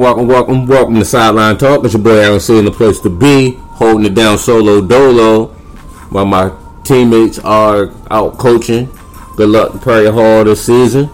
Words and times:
Welcome, 0.00 0.28
welcome, 0.28 0.66
welcome, 0.66 0.94
to 0.94 1.04
Sideline 1.04 1.58
Talk. 1.58 1.84
It's 1.84 1.92
your 1.92 2.02
boy 2.02 2.16
Aaron 2.16 2.40
C 2.40 2.58
in 2.58 2.64
the 2.64 2.70
place 2.70 3.00
to 3.00 3.10
be, 3.10 3.50
holding 3.72 4.06
it 4.06 4.14
down 4.14 4.38
solo 4.38 4.80
dolo 4.80 5.48
while 6.08 6.24
my 6.24 6.56
teammates 6.84 7.38
are 7.40 7.92
out 8.10 8.38
coaching. 8.38 8.88
Good 9.36 9.50
luck 9.50 9.72
to 9.72 9.78
Perry 9.78 10.10
Hall 10.10 10.44
this 10.44 10.64
season. 10.64 11.10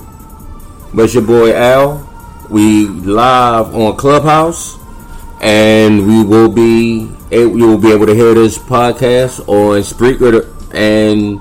But 0.94 1.06
it's 1.06 1.14
your 1.14 1.24
boy 1.24 1.52
Al. 1.52 2.08
We 2.48 2.86
live 2.86 3.74
on 3.74 3.96
Clubhouse, 3.96 4.78
and 5.40 6.06
we 6.06 6.22
will 6.22 6.48
be 6.48 7.10
you 7.32 7.50
will 7.50 7.78
be 7.78 7.90
able 7.90 8.06
to 8.06 8.14
hear 8.14 8.34
this 8.34 8.56
podcast 8.56 9.40
on 9.48 9.80
Spreaker 9.80 10.44
and 10.72 11.40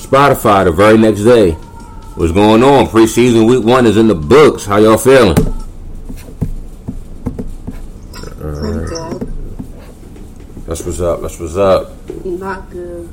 Spotify 0.00 0.62
the 0.64 0.70
very 0.70 0.96
next 0.96 1.22
day. 1.22 1.58
What's 2.14 2.30
going 2.30 2.62
on? 2.62 2.86
Preseason 2.86 3.48
week 3.48 3.64
one 3.64 3.84
is 3.84 3.96
in 3.96 4.06
the 4.06 4.14
books. 4.14 4.64
How 4.64 4.76
y'all 4.76 4.96
feeling? 4.96 5.36
I'm 8.46 8.84
good. 8.86 9.28
That's 10.76 10.84
what's 10.84 11.00
up. 11.00 11.22
That's 11.22 11.40
what's 11.40 11.56
up. 11.56 12.26
Not 12.26 12.68
good. 12.68 13.08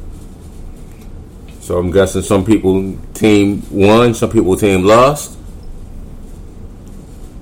So 1.61 1.77
I'm 1.77 1.91
guessing 1.91 2.21
some 2.21 2.43
people 2.43 2.97
team 3.13 3.63
won, 3.71 4.13
some 4.13 4.29
people 4.31 4.57
team 4.57 4.83
lost. 4.83 5.37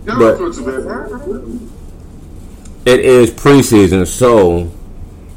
But 0.06 0.40
it 2.86 3.00
is 3.00 3.32
preseason, 3.32 4.06
so 4.06 4.70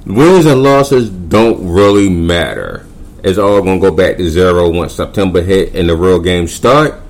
wins 0.05 0.45
and 0.45 0.63
losses 0.63 1.09
don't 1.09 1.67
really 1.67 2.11
matter. 2.11 2.87
It's 3.23 3.39
all 3.39 3.63
gonna 3.63 3.81
go 3.81 3.91
back 3.91 4.19
to 4.19 4.29
zero 4.29 4.69
once 4.69 4.93
September 4.93 5.41
hit 5.41 5.75
and 5.75 5.89
the 5.89 5.97
real 5.97 6.21
games 6.21 6.53
start. 6.53 7.01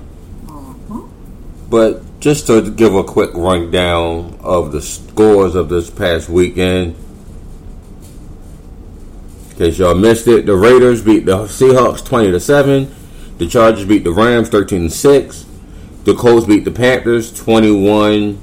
But 1.69 2.21
just 2.21 2.47
to 2.47 2.71
give 2.71 2.95
a 2.95 3.03
quick 3.03 3.31
rundown 3.33 4.39
of 4.39 4.71
the 4.71 4.81
scores 4.81 5.55
of 5.55 5.67
this 5.67 5.89
past 5.89 6.29
weekend. 6.29 6.95
In 9.55 9.59
case 9.59 9.79
y'all 9.79 9.95
missed 9.95 10.27
it, 10.27 10.45
the 10.45 10.55
Raiders 10.55 11.01
beat 11.01 11.25
the 11.25 11.45
Seahawks 11.45 12.03
twenty 12.05 12.29
to 12.31 12.39
seven. 12.39 12.93
The 13.37 13.47
Chargers 13.47 13.85
beat 13.85 14.03
the 14.03 14.11
Rams 14.11 14.49
thirteen 14.49 14.83
to 14.83 14.89
six. 14.89 15.45
The 16.03 16.13
Colts 16.13 16.45
beat 16.45 16.65
the 16.65 16.71
Panthers 16.71 17.33
21 17.33 18.37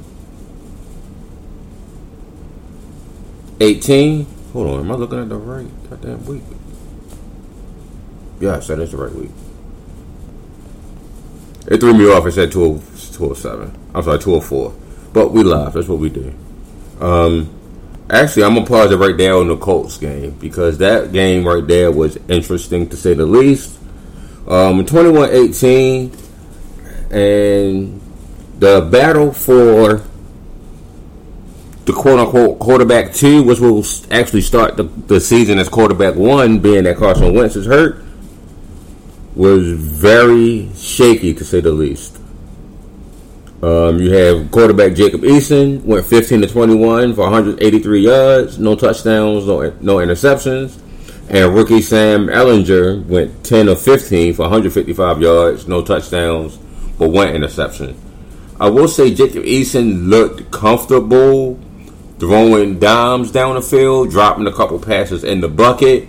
18. 3.61 4.27
Hold 4.53 4.67
on, 4.67 4.81
am 4.81 4.91
I 4.91 4.95
looking 4.95 5.21
at 5.21 5.29
the 5.29 5.37
right 5.37 5.69
goddamn 5.89 6.27
week? 6.27 6.43
Yeah, 8.41 8.57
I 8.57 8.61
said 8.61 8.81
that's 8.81 8.91
the 8.91 8.97
right 8.97 9.15
week. 9.15 9.31
It 11.69 11.79
threw 11.79 11.95
me 11.95 12.11
off. 12.11 12.27
It 12.27 12.33
said 12.33 12.51
12, 12.51 13.13
207. 13.13 13.73
I'm 13.95 14.03
sorry, 14.03 14.19
204. 14.19 14.75
But 15.13 15.31
we 15.31 15.45
live. 15.45 15.75
That's 15.75 15.87
what 15.87 16.01
we 16.01 16.11
do. 16.11 16.35
Um, 17.01 17.49
actually, 18.11 18.45
I'm 18.45 18.55
to 18.55 18.65
pause 18.65 18.91
it 18.91 18.97
right 18.97 19.17
there 19.17 19.35
on 19.35 19.49
the 19.49 19.57
Colts 19.57 19.99
game 19.99 20.33
because 20.33 20.79
that 20.79 21.13
game 21.13 21.47
right 21.47 21.67
there 21.67 21.91
was 21.91 22.19
interesting 22.29 22.89
to 22.91 22.97
say 22.97 23.15
the 23.15 23.27
least. 23.27 23.79
Um, 24.47 24.85
21 24.85 25.31
18 25.31 26.13
and 27.13 28.01
the 28.59 28.81
battle 28.81 29.33
for 29.33 30.03
the 31.85 31.93
quote 31.93 32.19
unquote 32.19 32.59
quarterback 32.59 33.13
two, 33.13 33.43
which 33.43 33.61
will 33.61 33.85
actually 34.11 34.41
start 34.41 34.77
the, 34.77 34.85
the 34.85 35.21
season 35.21 35.59
as 35.59 35.69
quarterback 35.69 36.15
one, 36.15 36.59
being 36.59 36.85
that 36.85 36.97
Carson 36.97 37.35
Wentz 37.35 37.57
is 37.57 37.67
hurt, 37.67 38.03
was 39.35 39.73
very 39.73 40.71
shaky 40.77 41.35
to 41.35 41.45
say 41.45 41.61
the 41.61 41.73
least. 41.73 42.19
Um, 43.63 44.01
you 44.01 44.13
have 44.13 44.51
quarterback 44.51 44.95
Jacob 44.95 45.21
Eason 45.21 45.85
went 45.85 46.05
15 46.05 46.41
to 46.41 46.49
21 46.49 47.15
for 47.15 47.21
183 47.21 48.01
yards, 48.01 48.59
no 48.59 48.75
touchdowns, 48.75 49.47
no 49.47 49.73
no 49.81 49.97
interceptions, 49.99 50.81
and 51.31 51.55
rookie 51.55 51.81
Sam 51.81 52.27
Ehlinger 52.27 53.07
went 53.07 53.45
10 53.45 53.69
of 53.69 53.81
15 53.81 54.35
for 54.35 54.43
155 54.43 55.23
yards, 55.23 55.69
no 55.69 55.81
touchdowns, 55.81 56.57
but 56.99 57.11
one 57.11 57.29
interception. 57.29 57.97
I 58.59 58.69
will 58.69 58.89
say 58.89 59.15
Jacob 59.15 59.45
Eason 59.45 60.09
looked 60.09 60.51
comfortable 60.51 61.57
throwing 62.19 62.81
dimes 62.81 63.31
down 63.31 63.55
the 63.55 63.63
field, 63.63 64.11
dropping 64.11 64.47
a 64.49 64.53
couple 64.53 64.81
passes 64.81 65.23
in 65.23 65.41
the 65.41 65.49
bucket. 65.49 66.09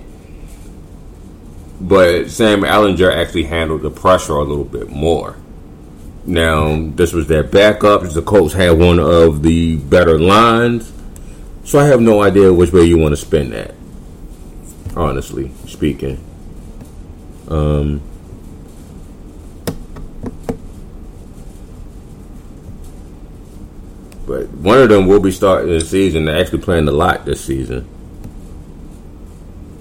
But 1.80 2.31
Sam 2.31 2.62
Ehlinger 2.62 3.12
actually 3.16 3.44
handled 3.44 3.81
the 3.84 3.92
pressure 3.92 4.34
a 4.34 4.44
little 4.44 4.63
bit 4.63 4.90
more. 4.90 5.36
Now, 6.25 6.89
this 6.95 7.11
was 7.11 7.28
their 7.28 7.44
backup. 7.44 8.03
The 8.03 8.22
Colts 8.22 8.53
had 8.53 8.78
one 8.79 9.00
of 9.00 9.44
the 9.44 9.78
better 9.78 10.17
lines. 10.17 10.91
So 11.66 11.79
I 11.79 11.85
have 11.85 12.01
no 12.01 12.22
idea 12.22 12.53
which 12.53 12.72
way 12.72 12.84
you 12.84 12.97
want 12.97 13.13
to 13.13 13.17
spin 13.17 13.50
that. 13.51 13.75
Honestly 14.95 15.51
speaking. 15.66 16.23
Um, 17.50 18.01
but 24.25 24.47
one 24.50 24.79
of 24.79 24.89
them 24.89 25.07
will 25.07 25.19
be 25.19 25.31
starting 25.31 25.72
the 25.72 25.81
season. 25.81 26.25
They're 26.25 26.39
actually 26.39 26.62
playing 26.62 26.88
a 26.88 26.91
lot 26.91 27.25
this 27.25 27.44
season. 27.44 27.88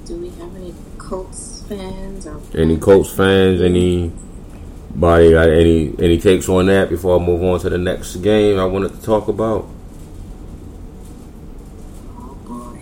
Do 0.06 0.16
we 0.16 0.31
have 0.31 0.54
any 0.56 0.75
Colts 0.98 1.64
fans 1.69 2.26
or 2.26 2.41
Any 2.54 2.78
Colts 2.78 3.10
fans? 3.10 3.60
Anybody 3.60 4.12
got 5.00 5.48
any 5.48 5.94
any 5.98 6.19
takes 6.19 6.48
on 6.48 6.66
that 6.66 6.91
before 6.91 7.20
I 7.20 7.25
move 7.25 7.42
on 7.42 7.60
to 7.60 7.70
the 7.70 7.78
next 7.78 8.16
game 8.16 8.58
I 8.58 8.64
wanted 8.64 8.92
to 8.92 9.03
talk 9.03 9.28
about? 9.28 9.69
oh 12.19 12.34
boy. 12.47 12.80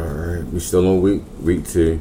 All 0.00 0.08
right, 0.08 0.44
we 0.44 0.60
still 0.60 0.86
on 0.88 1.00
week 1.02 1.22
week 1.40 1.66
two. 1.68 2.00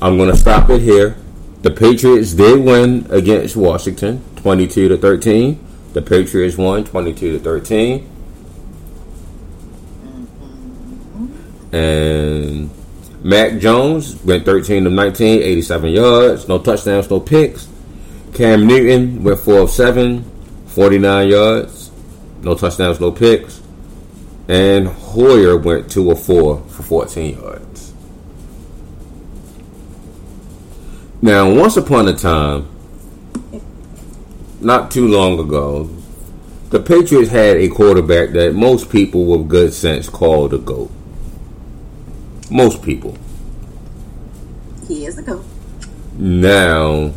I'm 0.00 0.18
gonna 0.18 0.36
stop 0.36 0.68
it 0.70 0.82
here. 0.82 1.16
The 1.62 1.70
Patriots 1.70 2.34
did 2.34 2.62
win 2.62 3.06
against 3.08 3.56
Washington, 3.56 4.22
22 4.36 4.88
to 4.88 4.98
13. 4.98 5.58
The 5.94 6.02
Patriots 6.02 6.58
won 6.58 6.84
22 6.84 7.38
to 7.38 7.38
13. 7.38 8.10
Mm-hmm. 10.04 11.74
And 11.74 12.70
Mac 13.24 13.58
Jones 13.58 14.22
went 14.22 14.44
13 14.44 14.86
of 14.86 14.92
19, 14.92 15.42
87 15.42 15.90
yards, 15.92 16.46
no 16.46 16.58
touchdowns, 16.58 17.08
no 17.08 17.20
picks. 17.20 17.66
Cam 18.34 18.66
Newton 18.66 19.24
went 19.24 19.40
4 19.40 19.60
of 19.60 19.70
7, 19.70 20.22
49 20.66 21.28
yards, 21.28 21.90
no 22.42 22.54
touchdowns, 22.54 23.00
no 23.00 23.10
picks. 23.10 23.62
And 24.46 24.86
Hoyer 24.88 25.56
went 25.56 25.90
2 25.90 26.10
of 26.10 26.22
4 26.22 26.64
for 26.68 26.82
14 26.82 27.40
yards. 27.40 27.94
Now, 31.22 31.50
once 31.50 31.78
upon 31.78 32.06
a 32.08 32.12
time, 32.12 32.68
not 34.60 34.90
too 34.90 35.08
long 35.08 35.38
ago, 35.38 35.88
the 36.68 36.78
Patriots 36.78 37.30
had 37.30 37.56
a 37.56 37.68
quarterback 37.68 38.32
that 38.32 38.54
most 38.54 38.90
people 38.90 39.24
with 39.24 39.48
good 39.48 39.72
sense 39.72 40.10
called 40.10 40.52
a 40.52 40.58
GOAT. 40.58 40.90
Most 42.50 42.82
people. 42.82 43.16
He 44.86 45.06
is 45.06 45.18
a 45.18 45.22
goat. 45.22 45.44
Now, 46.16 47.12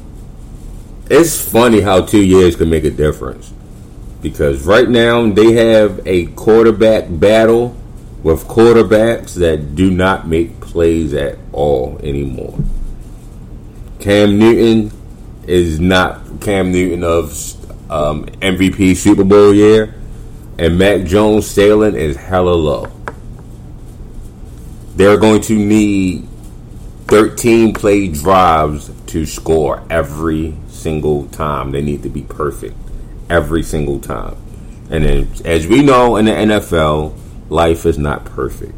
it's 1.09 1.39
funny 1.51 1.81
how 1.81 2.01
two 2.01 2.24
years 2.24 2.56
can 2.56 2.69
make 2.69 2.83
a 2.83 2.91
difference. 2.91 3.53
Because 4.21 4.65
right 4.65 4.89
now 4.89 5.29
they 5.29 5.53
have 5.53 6.01
a 6.07 6.27
quarterback 6.27 7.06
battle 7.07 7.77
with 8.24 8.47
quarterbacks 8.47 9.35
that 9.35 9.75
do 9.75 9.91
not 9.91 10.27
make 10.27 10.59
plays 10.59 11.13
at 11.13 11.38
all 11.51 12.00
anymore. 12.03 12.57
Cam 14.00 14.38
Newton 14.38 14.91
is 15.45 15.80
not 15.80 16.41
Cam 16.41 16.71
Newton 16.71 17.03
of 17.03 17.31
um, 17.91 18.25
MVP 18.25 18.95
Super 18.95 19.23
Bowl 19.23 19.53
year, 19.53 19.95
and 20.57 20.77
Mac 20.77 21.06
Jones 21.06 21.47
sailing 21.47 21.95
is 21.95 22.18
hella 22.18 22.50
low. 22.51 22.91
They're 24.97 25.17
going 25.17 25.41
to 25.41 25.55
need 25.55 26.27
13 27.05 27.75
play 27.75 28.07
drives 28.07 28.89
to 29.05 29.27
score 29.27 29.83
every 29.91 30.55
single 30.69 31.27
time. 31.27 31.69
They 31.71 31.83
need 31.83 32.01
to 32.01 32.09
be 32.09 32.23
perfect 32.23 32.75
every 33.29 33.61
single 33.61 33.99
time. 33.99 34.35
And 34.89 35.05
then, 35.05 35.27
as 35.45 35.67
we 35.67 35.83
know 35.83 36.15
in 36.15 36.25
the 36.25 36.31
NFL, 36.31 37.15
life 37.49 37.85
is 37.85 37.99
not 37.99 38.25
perfect. 38.25 38.73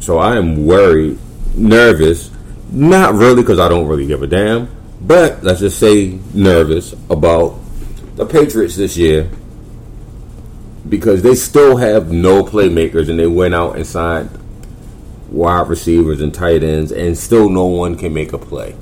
So 0.00 0.18
I 0.18 0.36
am 0.38 0.66
worried, 0.66 1.20
nervous, 1.54 2.32
not 2.72 3.14
really 3.14 3.42
because 3.42 3.60
I 3.60 3.68
don't 3.68 3.86
really 3.86 4.08
give 4.08 4.24
a 4.24 4.26
damn, 4.26 4.68
but 5.00 5.44
let's 5.44 5.60
just 5.60 5.78
say 5.78 6.18
nervous 6.34 6.94
about 7.08 7.60
the 8.16 8.26
Patriots 8.26 8.74
this 8.74 8.96
year 8.96 9.30
because 10.88 11.22
they 11.22 11.36
still 11.36 11.76
have 11.76 12.10
no 12.10 12.42
playmakers 12.42 13.08
and 13.08 13.20
they 13.20 13.28
went 13.28 13.54
out 13.54 13.76
and 13.76 13.86
signed 13.86 14.36
wide 15.34 15.68
receivers 15.68 16.20
and 16.20 16.32
tight 16.32 16.62
ends 16.62 16.92
and 16.92 17.18
still 17.18 17.48
no 17.48 17.66
one 17.66 17.96
can 17.96 18.14
make 18.14 18.32
a 18.32 18.38
play 18.38 18.74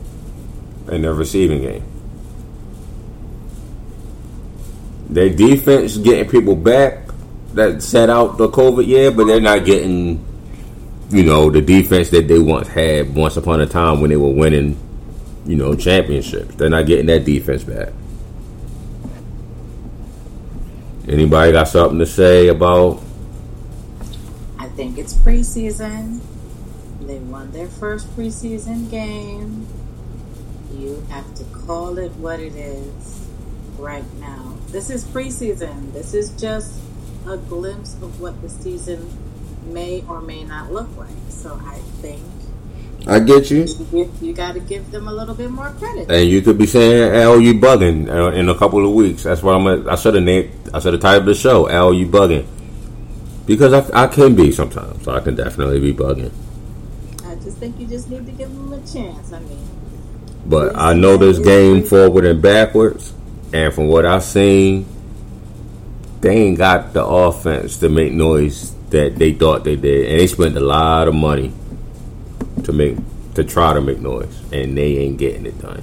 in 0.90 1.02
their 1.02 1.14
receiving 1.14 1.62
game. 1.62 1.84
Their 5.08 5.30
defense 5.30 5.96
getting 5.96 6.28
people 6.28 6.54
back 6.54 7.08
that 7.54 7.82
set 7.82 8.10
out 8.10 8.38
the 8.38 8.48
COVID 8.48 8.86
year, 8.86 9.10
but 9.10 9.26
they're 9.26 9.40
not 9.40 9.64
getting, 9.64 10.24
you 11.10 11.22
know, 11.22 11.50
the 11.50 11.60
defense 11.60 12.10
that 12.10 12.28
they 12.28 12.38
once 12.38 12.68
had 12.68 13.14
once 13.14 13.36
upon 13.36 13.60
a 13.60 13.66
time 13.66 14.00
when 14.00 14.10
they 14.10 14.16
were 14.16 14.32
winning, 14.32 14.78
you 15.46 15.56
know, 15.56 15.74
championships. 15.74 16.54
They're 16.54 16.70
not 16.70 16.86
getting 16.86 17.06
that 17.06 17.24
defense 17.24 17.64
back. 17.64 17.90
Anybody 21.08 21.52
got 21.52 21.68
something 21.68 21.98
to 21.98 22.06
say 22.06 22.48
about? 22.48 23.02
I 24.58 24.66
think 24.68 24.98
it's 24.98 25.14
preseason. 25.14 26.20
Won 27.30 27.50
their 27.52 27.68
first 27.68 28.14
preseason 28.16 28.90
game. 28.90 29.66
You 30.76 31.04
have 31.08 31.34
to 31.36 31.44
call 31.44 31.98
it 31.98 32.12
what 32.12 32.40
it 32.40 32.54
is 32.56 33.28
right 33.78 34.04
now. 34.20 34.56
This 34.68 34.90
is 34.90 35.04
preseason. 35.04 35.92
This 35.92 36.14
is 36.14 36.30
just 36.40 36.80
a 37.26 37.36
glimpse 37.36 37.94
of 38.02 38.20
what 38.20 38.40
the 38.42 38.48
season 38.48 39.08
may 39.66 40.04
or 40.08 40.20
may 40.20 40.44
not 40.44 40.72
look 40.72 40.94
like. 40.96 41.14
So 41.28 41.60
I 41.64 41.78
think 42.00 42.22
I 43.06 43.18
get 43.18 43.50
you. 43.50 43.66
you, 43.92 44.12
you 44.20 44.32
got 44.32 44.54
to 44.54 44.60
give 44.60 44.90
them 44.90 45.08
a 45.08 45.12
little 45.12 45.34
bit 45.34 45.50
more 45.50 45.70
credit. 45.70 46.10
And 46.10 46.28
you 46.28 46.40
could 46.40 46.58
be 46.58 46.66
saying, 46.66 47.14
"Al, 47.14 47.40
you 47.40 47.54
bugging?" 47.54 48.08
Uh, 48.08 48.32
in 48.32 48.48
a 48.48 48.54
couple 48.54 48.84
of 48.86 48.92
weeks. 48.94 49.24
That's 49.24 49.42
what 49.42 49.54
I'm. 49.56 49.64
Gonna, 49.64 49.90
I 49.90 49.96
should 49.96 50.14
have 50.14 50.22
named. 50.22 50.50
I 50.72 50.78
should 50.78 50.92
have 50.92 51.02
titled 51.02 51.26
the 51.26 51.34
show, 51.34 51.68
"Al, 51.68 51.92
you 51.92 52.06
bugging?" 52.06 52.46
Because 53.46 53.72
I, 53.72 54.04
I 54.04 54.06
can 54.06 54.36
be 54.36 54.52
sometimes. 54.52 55.04
So 55.04 55.12
I 55.12 55.20
can 55.20 55.34
definitely 55.34 55.80
be 55.80 55.92
bugging. 55.92 56.32
Just 57.52 57.60
think 57.60 57.78
you 57.78 57.86
just 57.86 58.08
need 58.08 58.24
to 58.24 58.32
give 58.32 58.48
them 58.48 58.72
a 58.72 58.78
chance. 58.78 59.30
I 59.30 59.38
mean, 59.40 59.58
But 60.46 60.74
I 60.74 60.94
know 60.94 61.18
this 61.18 61.38
game 61.38 61.82
forward 61.82 62.24
and 62.24 62.40
backwards, 62.40 63.12
and 63.52 63.74
from 63.74 63.88
what 63.88 64.06
I've 64.06 64.22
seen, 64.22 64.86
they 66.22 66.34
ain't 66.34 66.56
got 66.56 66.94
the 66.94 67.04
offense 67.04 67.76
to 67.78 67.90
make 67.90 68.14
noise 68.14 68.72
that 68.88 69.16
they 69.16 69.34
thought 69.34 69.64
they 69.64 69.76
did, 69.76 70.08
and 70.08 70.18
they 70.18 70.26
spent 70.28 70.56
a 70.56 70.60
lot 70.60 71.08
of 71.08 71.14
money 71.14 71.52
to 72.64 72.72
make 72.72 72.96
to 73.34 73.44
try 73.44 73.74
to 73.74 73.82
make 73.82 73.98
noise, 74.00 74.40
and 74.50 74.74
they 74.74 74.96
ain't 74.96 75.18
getting 75.18 75.44
it 75.44 75.60
done. 75.60 75.82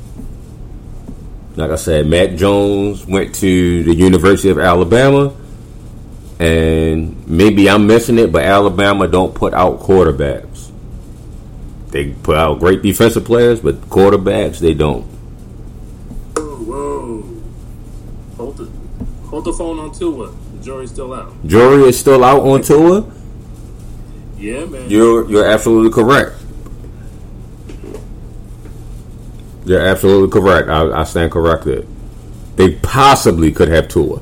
Like 1.55 1.69
I 1.69 1.75
said, 1.75 2.07
Mac 2.07 2.33
Jones 2.33 3.05
went 3.05 3.35
to 3.35 3.83
the 3.83 3.93
University 3.93 4.49
of 4.49 4.57
Alabama, 4.57 5.35
and 6.39 7.27
maybe 7.27 7.69
I'm 7.69 7.85
missing 7.85 8.17
it, 8.17 8.31
but 8.31 8.43
Alabama 8.43 9.07
don't 9.07 9.35
put 9.35 9.53
out 9.53 9.81
quarterbacks. 9.81 10.58
They 11.91 12.11
put 12.11 12.37
out 12.37 12.59
great 12.59 12.81
defensive 12.81 13.25
players, 13.25 13.59
but 13.61 13.81
quarterbacks 13.89 14.59
they 14.59 14.73
don't. 14.73 15.03
Whoa, 16.35 16.57
whoa. 16.57 17.41
Hold 18.37 18.57
the, 18.57 19.27
hold 19.27 19.45
the 19.45 19.53
phone 19.53 19.79
on 19.79 19.91
Tua. 19.91 20.31
The 20.31 20.63
jury's 20.63 20.91
still 20.91 21.13
out. 21.13 21.33
Jury 21.47 21.83
is 21.83 21.99
still 21.99 22.23
out 22.23 22.41
on 22.41 22.61
Tua. 22.61 23.11
Yeah, 24.37 24.65
man. 24.65 24.89
You're 24.89 25.29
you're 25.29 25.45
absolutely 25.45 25.91
correct. 25.91 26.35
You're 29.65 29.85
absolutely 29.85 30.29
correct. 30.29 30.69
I, 30.69 31.01
I 31.01 31.03
stand 31.03 31.31
corrected. 31.31 31.87
They 32.55 32.75
possibly 32.75 33.51
could 33.51 33.67
have 33.67 33.87
Tua, 33.87 34.21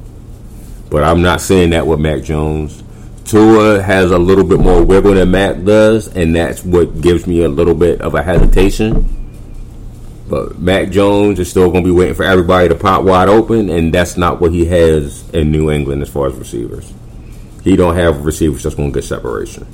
but 0.90 1.04
I'm 1.04 1.22
not 1.22 1.42
saying 1.42 1.72
that 1.72 1.86
with 1.86 2.00
Mac 2.00 2.24
Jones. 2.24 2.84
Tua 3.28 3.82
has 3.82 4.12
a 4.12 4.18
little 4.18 4.46
bit 4.46 4.60
more 4.60 4.82
wiggle 4.82 5.14
than 5.14 5.32
Mac 5.32 5.64
does, 5.66 6.08
and 6.16 6.34
that's 6.34 6.64
what 6.64 7.02
gives 7.02 7.28
me 7.28 7.44
a 7.44 7.50
little 7.50 7.76
bit 7.76 8.00
of 8.00 8.16
a 8.16 8.24
hesitation. 8.24 9.14
But 10.30 10.60
Mac 10.60 10.90
Jones 10.92 11.38
is 11.38 11.50
still 11.50 11.70
going 11.70 11.84
to 11.84 11.90
be 11.90 11.96
waiting 11.96 12.16
for 12.16 12.24
everybody 12.24 12.70
to 12.70 12.76
pop 12.76 13.04
wide 13.04 13.28
open, 13.28 13.70
and 13.70 13.94
that's 13.94 14.16
not 14.16 14.40
what 14.40 14.54
he 14.54 14.66
has 14.66 15.30
in 15.32 15.52
New 15.52 15.70
England 15.70 16.02
as 16.02 16.10
far 16.10 16.28
as 16.28 16.36
receivers. 16.36 16.94
He 17.64 17.76
don't 17.76 17.96
have 17.96 18.24
receivers 18.24 18.64
that's 18.64 18.76
going 18.76 18.94
to 18.94 18.98
get 18.98 19.04
separation. 19.04 19.68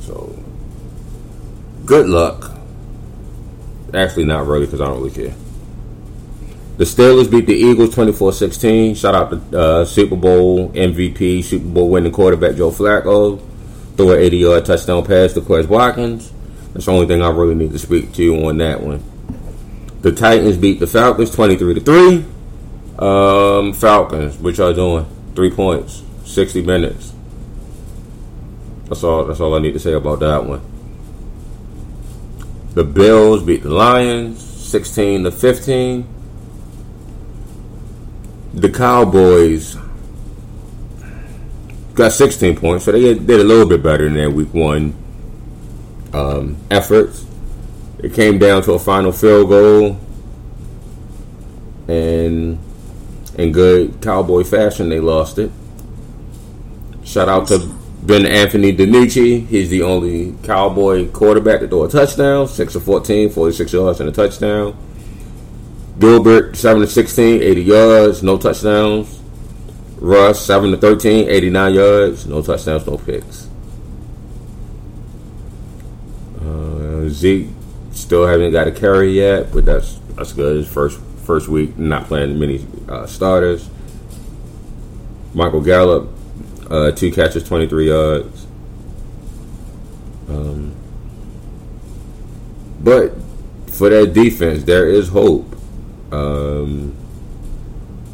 So, 0.00 0.42
good 1.84 2.06
luck. 2.06 2.50
Actually, 3.92 4.24
not 4.24 4.46
really, 4.46 4.64
because 4.64 4.80
I 4.80 4.86
don't 4.86 5.02
really 5.02 5.10
care. 5.10 5.34
The 6.76 6.84
Steelers 6.84 7.30
beat 7.30 7.46
the 7.46 7.54
Eagles 7.54 7.94
24-16. 7.94 8.96
Shout 8.96 9.14
out 9.14 9.30
to 9.30 9.58
uh, 9.58 9.84
Super 9.84 10.16
Bowl 10.16 10.70
MVP, 10.70 11.44
Super 11.44 11.66
Bowl 11.66 11.88
winning 11.88 12.10
quarterback 12.10 12.56
Joe 12.56 12.72
Flacco. 12.72 13.40
Threw 13.96 14.12
an 14.12 14.18
80-yard 14.18 14.64
touchdown 14.64 15.04
pass 15.04 15.34
to 15.34 15.40
Quez 15.40 15.68
Watkins. 15.68 16.32
That's 16.72 16.86
the 16.86 16.92
only 16.92 17.06
thing 17.06 17.22
I 17.22 17.30
really 17.30 17.54
need 17.54 17.70
to 17.70 17.78
speak 17.78 18.12
to 18.14 18.24
you 18.24 18.46
on 18.48 18.58
that 18.58 18.80
one. 18.80 19.04
The 20.00 20.10
Titans 20.10 20.56
beat 20.56 20.80
the 20.80 20.88
Falcons 20.88 21.30
23 21.30 21.74
to 21.74 21.80
3. 21.80 22.24
Um, 22.98 23.72
Falcons, 23.72 24.36
what 24.38 24.58
y'all 24.58 24.74
doing? 24.74 25.06
Three 25.36 25.50
points, 25.50 26.02
60 26.24 26.62
minutes. 26.62 27.12
That's 28.86 29.02
all 29.02 29.24
that's 29.24 29.40
all 29.40 29.54
I 29.54 29.60
need 29.60 29.72
to 29.72 29.78
say 29.78 29.92
about 29.92 30.20
that 30.20 30.44
one. 30.44 30.60
The 32.74 32.84
Bills 32.84 33.42
beat 33.42 33.62
the 33.62 33.70
Lions 33.70 34.42
16 34.42 35.24
to 35.24 35.30
15. 35.30 36.13
The 38.54 38.70
Cowboys 38.70 39.76
got 41.94 42.12
16 42.12 42.56
points, 42.56 42.84
so 42.84 42.92
they 42.92 43.14
did 43.14 43.40
a 43.40 43.44
little 43.44 43.68
bit 43.68 43.82
better 43.82 44.04
than 44.04 44.14
their 44.14 44.30
week 44.30 44.54
one 44.54 44.94
um, 46.12 46.56
efforts. 46.70 47.26
It 47.98 48.14
came 48.14 48.38
down 48.38 48.62
to 48.62 48.74
a 48.74 48.78
final 48.78 49.10
field 49.10 49.48
goal, 49.48 49.98
and 51.88 52.60
in 53.36 53.50
good 53.50 54.00
Cowboy 54.00 54.44
fashion, 54.44 54.88
they 54.88 55.00
lost 55.00 55.38
it. 55.38 55.50
Shout 57.02 57.28
out 57.28 57.48
to 57.48 57.58
Ben 58.04 58.24
Anthony 58.24 58.74
DiNucci. 58.74 59.48
He's 59.48 59.68
the 59.68 59.82
only 59.82 60.36
Cowboy 60.44 61.08
quarterback 61.08 61.58
to 61.58 61.66
throw 61.66 61.84
a 61.84 61.88
touchdown. 61.88 62.46
6 62.46 62.74
of 62.76 62.84
14, 62.84 63.30
46 63.30 63.72
yards 63.72 63.98
and 63.98 64.08
a 64.08 64.12
touchdown. 64.12 64.76
Gilbert, 65.98 66.56
7 66.56 66.80
to 66.82 66.86
16, 66.88 67.42
80 67.42 67.62
yards, 67.62 68.22
no 68.22 68.36
touchdowns. 68.36 69.20
Russ, 69.98 70.44
7 70.44 70.72
to 70.72 70.76
13, 70.76 71.28
89 71.28 71.74
yards, 71.74 72.26
no 72.26 72.42
touchdowns, 72.42 72.86
no 72.86 72.98
picks. 72.98 73.48
Uh, 76.40 77.08
Zeke 77.08 77.48
still 77.92 78.26
haven't 78.26 78.52
got 78.52 78.66
a 78.66 78.72
carry 78.72 79.12
yet, 79.12 79.52
but 79.52 79.64
that's 79.64 79.98
that's 80.16 80.32
good. 80.32 80.56
His 80.56 80.68
first 80.68 81.00
first 81.24 81.48
week, 81.48 81.78
not 81.78 82.06
playing 82.06 82.38
many 82.38 82.66
uh, 82.88 83.06
starters. 83.06 83.68
Michael 85.32 85.62
Gallup, 85.62 86.10
uh, 86.70 86.90
two 86.92 87.10
catches, 87.10 87.44
23 87.44 87.88
yards. 87.88 88.46
Um, 90.28 90.74
but 92.80 93.14
for 93.66 93.88
that 93.88 94.12
defense, 94.12 94.64
there 94.64 94.88
is 94.88 95.08
hope. 95.08 95.53
Um, 96.14 96.96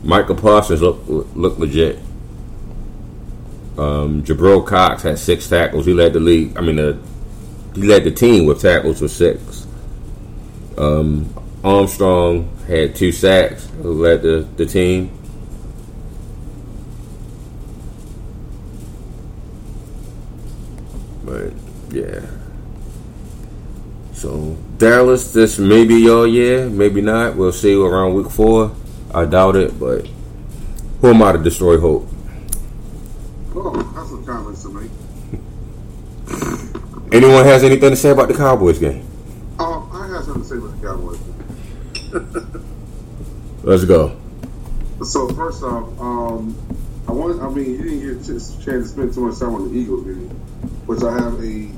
Michael 0.02 0.36
Parsons 0.36 0.80
looked 0.80 1.08
look 1.08 1.58
legit. 1.58 1.98
Um, 3.76 4.22
Jabril 4.22 4.66
Cox 4.66 5.02
had 5.02 5.18
six 5.18 5.48
tackles. 5.48 5.86
He 5.86 5.92
led 5.92 6.14
the 6.14 6.20
league. 6.20 6.56
I 6.56 6.62
mean, 6.62 6.78
uh, 6.78 6.98
he 7.74 7.82
led 7.82 8.04
the 8.04 8.10
team 8.10 8.46
with 8.46 8.60
tackles 8.60 9.00
with 9.00 9.10
six. 9.10 9.66
Um, 10.78 11.34
Armstrong 11.62 12.56
had 12.66 12.96
two 12.96 13.12
sacks. 13.12 13.70
Led 13.80 14.22
the, 14.22 14.48
the 14.56 14.66
team. 14.66 15.16
But 21.24 21.52
yeah, 21.90 22.26
So 24.14 24.56
Dallas, 24.80 25.30
this 25.34 25.58
may 25.58 25.84
be 25.84 25.96
your 25.96 26.26
year, 26.26 26.66
maybe 26.70 27.02
not. 27.02 27.36
We'll 27.36 27.52
see 27.52 27.74
around 27.74 28.14
week 28.14 28.30
four. 28.30 28.74
I 29.12 29.26
doubt 29.26 29.54
it, 29.54 29.78
but 29.78 30.06
who 31.02 31.08
am 31.08 31.22
I 31.22 31.32
to 31.32 31.38
destroy 31.38 31.78
hope? 31.78 32.08
Oh, 33.54 33.76
that's 33.94 34.08
some 34.08 34.24
comments 34.24 34.62
to 34.62 34.70
make. 34.70 34.90
Anyone 37.12 37.44
has 37.44 37.62
anything 37.62 37.90
to 37.90 37.96
say 37.96 38.08
about 38.08 38.28
the 38.28 38.34
Cowboys 38.34 38.78
game? 38.78 39.06
Oh, 39.58 39.86
I 39.92 40.06
have 40.14 40.24
something 40.24 40.44
to 40.44 40.48
say 40.48 40.56
about 40.56 40.80
the 40.80 40.86
Cowboys. 42.48 42.64
Let's 43.62 43.84
go. 43.84 44.16
So 45.04 45.28
first 45.28 45.62
off, 45.62 46.00
um, 46.00 46.56
I 47.06 47.12
want. 47.12 47.42
I 47.42 47.50
mean, 47.50 47.72
you 47.72 47.82
didn't 47.82 48.00
get 48.00 48.12
a 48.12 48.64
chance 48.64 48.64
to 48.64 48.84
spend 48.88 49.12
too 49.12 49.28
much 49.28 49.38
time 49.38 49.54
on 49.54 49.70
the 49.70 49.78
Eagles 49.78 50.06
game, 50.06 50.30
which 50.86 51.02
I 51.02 51.12
have 51.12 51.34
a 51.34 51.68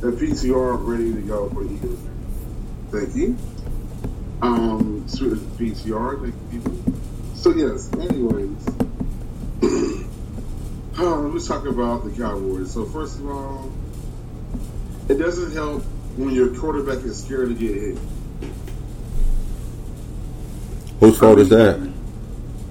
a 0.00 0.12
PTR 0.12 0.78
ready 0.86 1.12
to 1.12 1.20
go 1.20 1.50
for 1.50 1.64
the 1.64 1.74
Eagles. 1.74 1.98
game. 1.98 2.17
Thank 2.90 3.14
you. 3.14 3.36
Um, 4.40 5.04
sweet 5.08 5.34
PTR. 5.58 6.22
Thank 6.22 6.34
you. 6.52 6.94
So 7.34 7.54
yes. 7.54 7.92
Anyways, 7.94 8.68
uh, 10.98 11.18
let's 11.28 11.46
talk 11.46 11.66
about 11.66 12.04
the 12.04 12.10
Cowboys. 12.16 12.72
So 12.72 12.86
first 12.86 13.18
of 13.18 13.28
all, 13.28 13.70
it 15.08 15.18
doesn't 15.18 15.52
help 15.52 15.82
when 16.16 16.30
your 16.34 16.56
quarterback 16.56 17.04
is 17.04 17.22
scared 17.22 17.50
to 17.50 17.54
get 17.54 17.74
hit. 17.74 17.98
Whose 21.00 21.18
fault 21.18 21.38
is 21.38 21.50
that? 21.50 21.78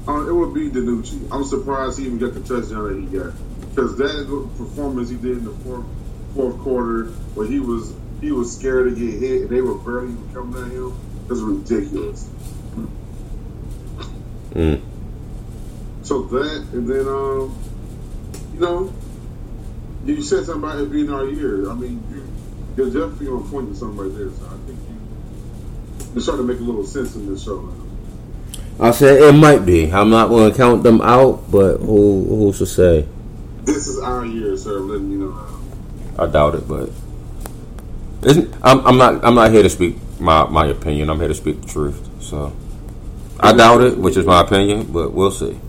Uh, 0.07 0.27
it 0.27 0.33
would 0.33 0.53
be 0.53 0.69
DiNucci. 0.69 1.27
I'm 1.31 1.43
surprised 1.43 1.99
he 1.99 2.05
even 2.05 2.17
got 2.17 2.33
the 2.33 2.39
touchdown 2.39 2.83
that 2.85 2.99
he 2.99 3.17
got 3.17 3.33
because 3.69 3.97
that 3.97 4.25
performance 4.57 5.09
he 5.09 5.15
did 5.15 5.37
in 5.37 5.45
the 5.45 5.51
fourth 5.51 5.85
fourth 6.33 6.59
quarter, 6.59 7.05
where 7.35 7.47
he 7.47 7.59
was 7.59 7.93
he 8.21 8.31
was 8.31 8.55
scared 8.55 8.89
to 8.89 8.95
get 8.95 9.19
hit 9.19 9.41
and 9.43 9.49
they 9.49 9.61
were 9.61 9.75
barely 9.75 10.11
even 10.11 10.33
coming 10.33 10.63
at 10.63 10.71
him, 10.71 11.27
was 11.27 11.41
ridiculous. 11.41 12.29
Mm. 14.51 14.81
So 16.03 16.23
that 16.23 16.67
and 16.73 16.87
then 16.87 17.07
um, 17.07 17.55
you 18.53 18.59
know, 18.59 18.93
you 20.05 20.21
said 20.21 20.45
something 20.45 20.63
about 20.63 20.79
it 20.79 20.91
being 20.91 21.11
our 21.11 21.25
year. 21.25 21.69
I 21.69 21.75
mean, 21.75 22.03
you, 22.09 22.25
you're 22.75 22.87
definitely 22.87 23.27
on 23.27 23.49
point 23.49 23.69
to 23.69 23.75
something 23.75 23.97
right 23.97 24.17
there. 24.17 24.31
So 24.31 24.45
I 24.45 24.57
think 24.65 24.79
you 24.89 26.13
you're 26.13 26.21
starting 26.21 26.47
to 26.47 26.53
make 26.53 26.61
a 26.61 26.63
little 26.63 26.85
sense 26.85 27.15
in 27.15 27.31
this 27.31 27.43
show. 27.43 27.61
Now. 27.61 27.87
I 28.79 28.91
said 28.91 29.21
it 29.21 29.33
might 29.33 29.65
be. 29.65 29.91
I'm 29.91 30.09
not 30.09 30.29
going 30.29 30.51
to 30.51 30.57
count 30.57 30.83
them 30.83 31.01
out, 31.01 31.51
but 31.51 31.77
who 31.77 32.25
who's 32.29 32.59
to 32.59 32.65
say? 32.65 33.07
This 33.63 33.87
is 33.87 33.99
our 33.99 34.25
year, 34.25 34.55
sir. 34.55 34.79
Letting 34.79 35.11
you 35.11 35.17
know. 35.17 35.47
I 36.17 36.25
doubt 36.27 36.55
it, 36.55 36.67
but 36.67 36.89
isn't 38.23 38.53
I'm, 38.63 38.85
I'm 38.85 38.97
not 38.97 39.23
I'm 39.23 39.35
not 39.35 39.51
here 39.51 39.63
to 39.63 39.69
speak 39.69 39.95
my 40.19 40.47
my 40.47 40.67
opinion. 40.67 41.09
I'm 41.09 41.19
here 41.19 41.27
to 41.27 41.33
speak 41.35 41.61
the 41.61 41.67
truth. 41.67 42.07
So 42.21 42.55
I 43.39 43.53
doubt 43.53 43.81
it, 43.81 43.97
which 43.97 44.17
is 44.17 44.25
my 44.25 44.41
opinion, 44.41 44.91
but 44.91 45.13
we'll 45.13 45.31
see. 45.31 45.59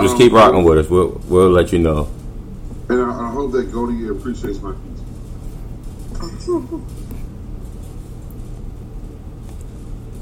Just 0.00 0.16
keep 0.16 0.32
rocking 0.32 0.64
with 0.64 0.78
us. 0.78 0.90
We'll 0.90 1.20
we'll 1.28 1.50
let 1.50 1.72
you 1.72 1.78
know. 1.78 2.10
And 2.88 3.00
I, 3.00 3.28
I 3.28 3.30
hope 3.30 3.52
that 3.52 3.72
Goldie 3.72 4.08
appreciates 4.08 4.60
my 4.60 4.74
pizza. 6.20 6.80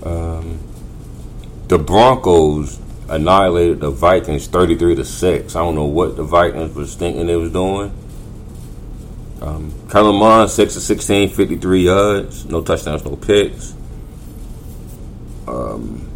Um, 0.04 0.58
the 1.68 1.78
Broncos 1.78 2.80
annihilated 3.08 3.80
the 3.80 3.90
Vikings 3.90 4.46
33 4.48 4.96
to 4.96 5.04
6. 5.04 5.54
I 5.54 5.58
don't 5.60 5.74
know 5.74 5.84
what 5.84 6.16
the 6.16 6.24
Vikings 6.24 6.74
was 6.74 6.94
thinking 6.94 7.26
they 7.26 7.36
was 7.36 7.52
doing. 7.52 7.92
Um, 9.42 9.74
Kellen 9.90 10.14
Mond, 10.14 10.50
6 10.50 10.76
of 10.76 10.82
16, 10.82 11.30
53 11.30 11.82
yards. 11.82 12.44
No 12.46 12.62
touchdowns, 12.62 13.04
no 13.04 13.16
picks. 13.16 13.74
Um, 15.48 16.08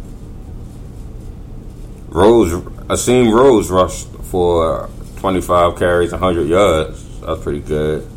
Rose, 2.07 2.53
Asim 2.87 3.33
Rose 3.33 3.69
rushed 3.69 4.07
for 4.31 4.89
25 5.17 5.77
carries, 5.77 6.13
100 6.13 6.47
yards. 6.47 7.19
That's 7.19 7.43
pretty 7.43 7.59
good. 7.59 8.07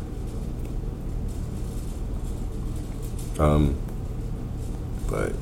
Um, 3.37 3.75
but 5.09 5.33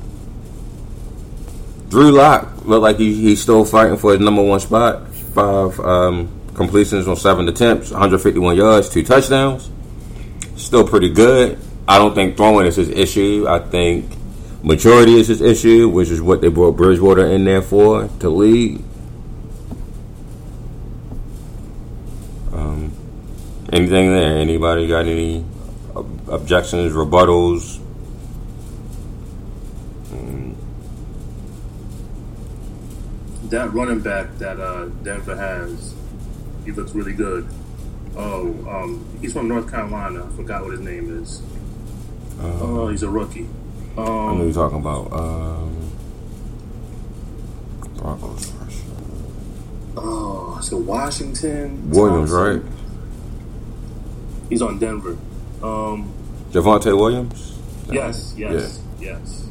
Drew 1.90 2.10
Lock 2.10 2.66
looked 2.66 2.82
like 2.82 2.96
he, 2.96 3.14
he's 3.14 3.40
still 3.40 3.64
fighting 3.64 3.98
for 3.98 4.12
his 4.12 4.20
number 4.20 4.42
one 4.42 4.58
spot. 4.58 5.06
Five 5.14 5.78
um, 5.78 6.39
completions 6.60 7.08
on 7.08 7.16
seven 7.16 7.48
attempts, 7.48 7.90
151 7.90 8.54
yards, 8.54 8.90
two 8.90 9.02
touchdowns. 9.02 9.70
Still 10.56 10.86
pretty 10.86 11.08
good. 11.08 11.58
I 11.88 11.96
don't 11.96 12.14
think 12.14 12.36
throwing 12.36 12.66
is 12.66 12.76
his 12.76 12.90
issue. 12.90 13.46
I 13.48 13.60
think 13.60 14.04
maturity 14.62 15.14
is 15.14 15.28
his 15.28 15.40
issue, 15.40 15.88
which 15.88 16.10
is 16.10 16.20
what 16.20 16.42
they 16.42 16.48
brought 16.48 16.76
Bridgewater 16.76 17.26
in 17.28 17.44
there 17.46 17.62
for 17.62 18.08
to 18.20 18.28
lead. 18.28 18.84
Um, 22.52 22.92
anything 23.72 24.12
there? 24.12 24.36
Anybody 24.36 24.86
got 24.86 25.06
any 25.06 25.42
ob- 25.96 26.28
objections, 26.28 26.92
rebuttals? 26.92 27.80
That 33.48 33.72
running 33.72 34.00
back 34.00 34.36
that 34.38 34.60
uh, 34.60 34.84
Denver 35.02 35.34
has, 35.34 35.94
he 36.64 36.72
looks 36.72 36.92
really 36.94 37.12
good. 37.12 37.46
Oh, 38.16 38.48
um, 38.68 39.06
he's 39.20 39.32
from 39.32 39.48
North 39.48 39.70
Carolina. 39.70 40.24
I 40.26 40.36
forgot 40.36 40.62
what 40.62 40.72
his 40.72 40.80
name 40.80 41.22
is. 41.22 41.42
oh, 42.40 42.88
he's 42.88 43.02
a 43.02 43.08
rookie. 43.10 43.46
I 43.96 44.04
know 44.04 44.28
Um, 44.30 44.40
you're 44.42 44.52
talking 44.52 44.78
about. 44.78 45.12
Um, 45.12 45.76
Broncos 47.96 48.52
oh, 49.96 50.58
so 50.62 50.76
Washington. 50.78 51.90
Williams, 51.90 52.30
Thompson. 52.30 52.62
right? 52.62 52.72
He's 54.48 54.62
on 54.62 54.78
Denver. 54.78 55.16
Um, 55.62 56.12
Javonte 56.50 56.96
Williams. 56.96 57.58
yes, 57.90 58.34
yes, 58.36 58.80
yes. 59.00 59.46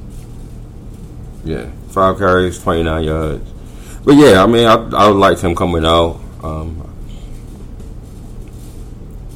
Yeah, 1.46 1.70
five 1.90 2.18
carries, 2.18 2.62
twenty 2.62 2.84
nine 2.84 3.04
yards. 3.04 3.48
But 4.04 4.16
yeah, 4.16 4.44
I 4.44 4.48
mean, 4.48 4.66
I 4.66 4.74
I 4.74 5.08
liked 5.10 5.42
him 5.42 5.56
coming 5.56 5.86
out. 5.86 6.20
Um, 6.44 6.86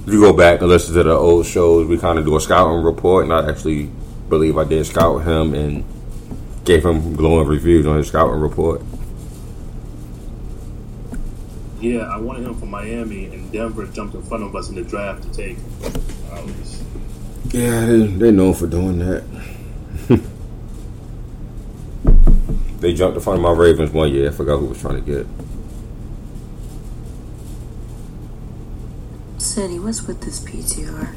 if 0.05 0.12
you 0.12 0.19
go 0.19 0.33
back 0.33 0.60
and 0.60 0.69
listen 0.69 0.93
to 0.95 1.03
the 1.03 1.13
old 1.13 1.45
shows, 1.45 1.88
we 1.88 1.98
kind 1.98 2.19
of 2.19 2.25
do 2.25 2.36
a 2.36 2.41
scouting 2.41 2.83
report, 2.83 3.24
and 3.24 3.33
I 3.33 3.50
actually 3.50 3.89
believe 4.27 4.57
I 4.57 4.65
did 4.65 4.86
scout 4.86 5.24
him 5.24 5.53
and 5.53 5.86
gave 6.65 6.83
him 6.86 7.15
glowing 7.15 7.48
reviews 7.48 7.86
on 7.86 7.98
his 7.98 8.10
scouting 8.10 8.41
report. 8.41 8.81
Yeah, 11.79 12.01
I 12.01 12.17
wanted 12.17 12.45
him 12.45 12.55
from 12.55 12.69
Miami, 12.69 13.25
and 13.25 13.51
Denver 13.51 13.86
jumped 13.88 14.15
in 14.15 14.24
front 14.24 14.43
of 14.43 14.55
us 14.55 14.69
in 14.69 14.75
the 14.75 14.83
draft 14.83 15.24
to 15.24 15.31
take. 15.31 15.57
was, 15.81 16.83
Yeah, 17.53 17.86
they 17.86 18.07
they 18.07 18.31
known 18.31 18.53
for 18.53 18.67
doing 18.67 19.00
that. 19.00 19.24
they 22.79 22.93
jumped 22.93 23.17
in 23.17 23.24
front 23.24 23.39
of 23.39 23.43
my 23.43 23.51
Ravens 23.51 23.91
one 23.91 24.12
year. 24.12 24.29
I 24.29 24.31
forgot 24.31 24.60
who 24.60 24.67
was 24.67 24.81
trying 24.81 25.03
to 25.03 25.12
get. 25.12 25.27
City, 29.53 29.77
what's 29.77 30.01
with 30.07 30.19
this 30.22 30.39
PTR? 30.39 31.13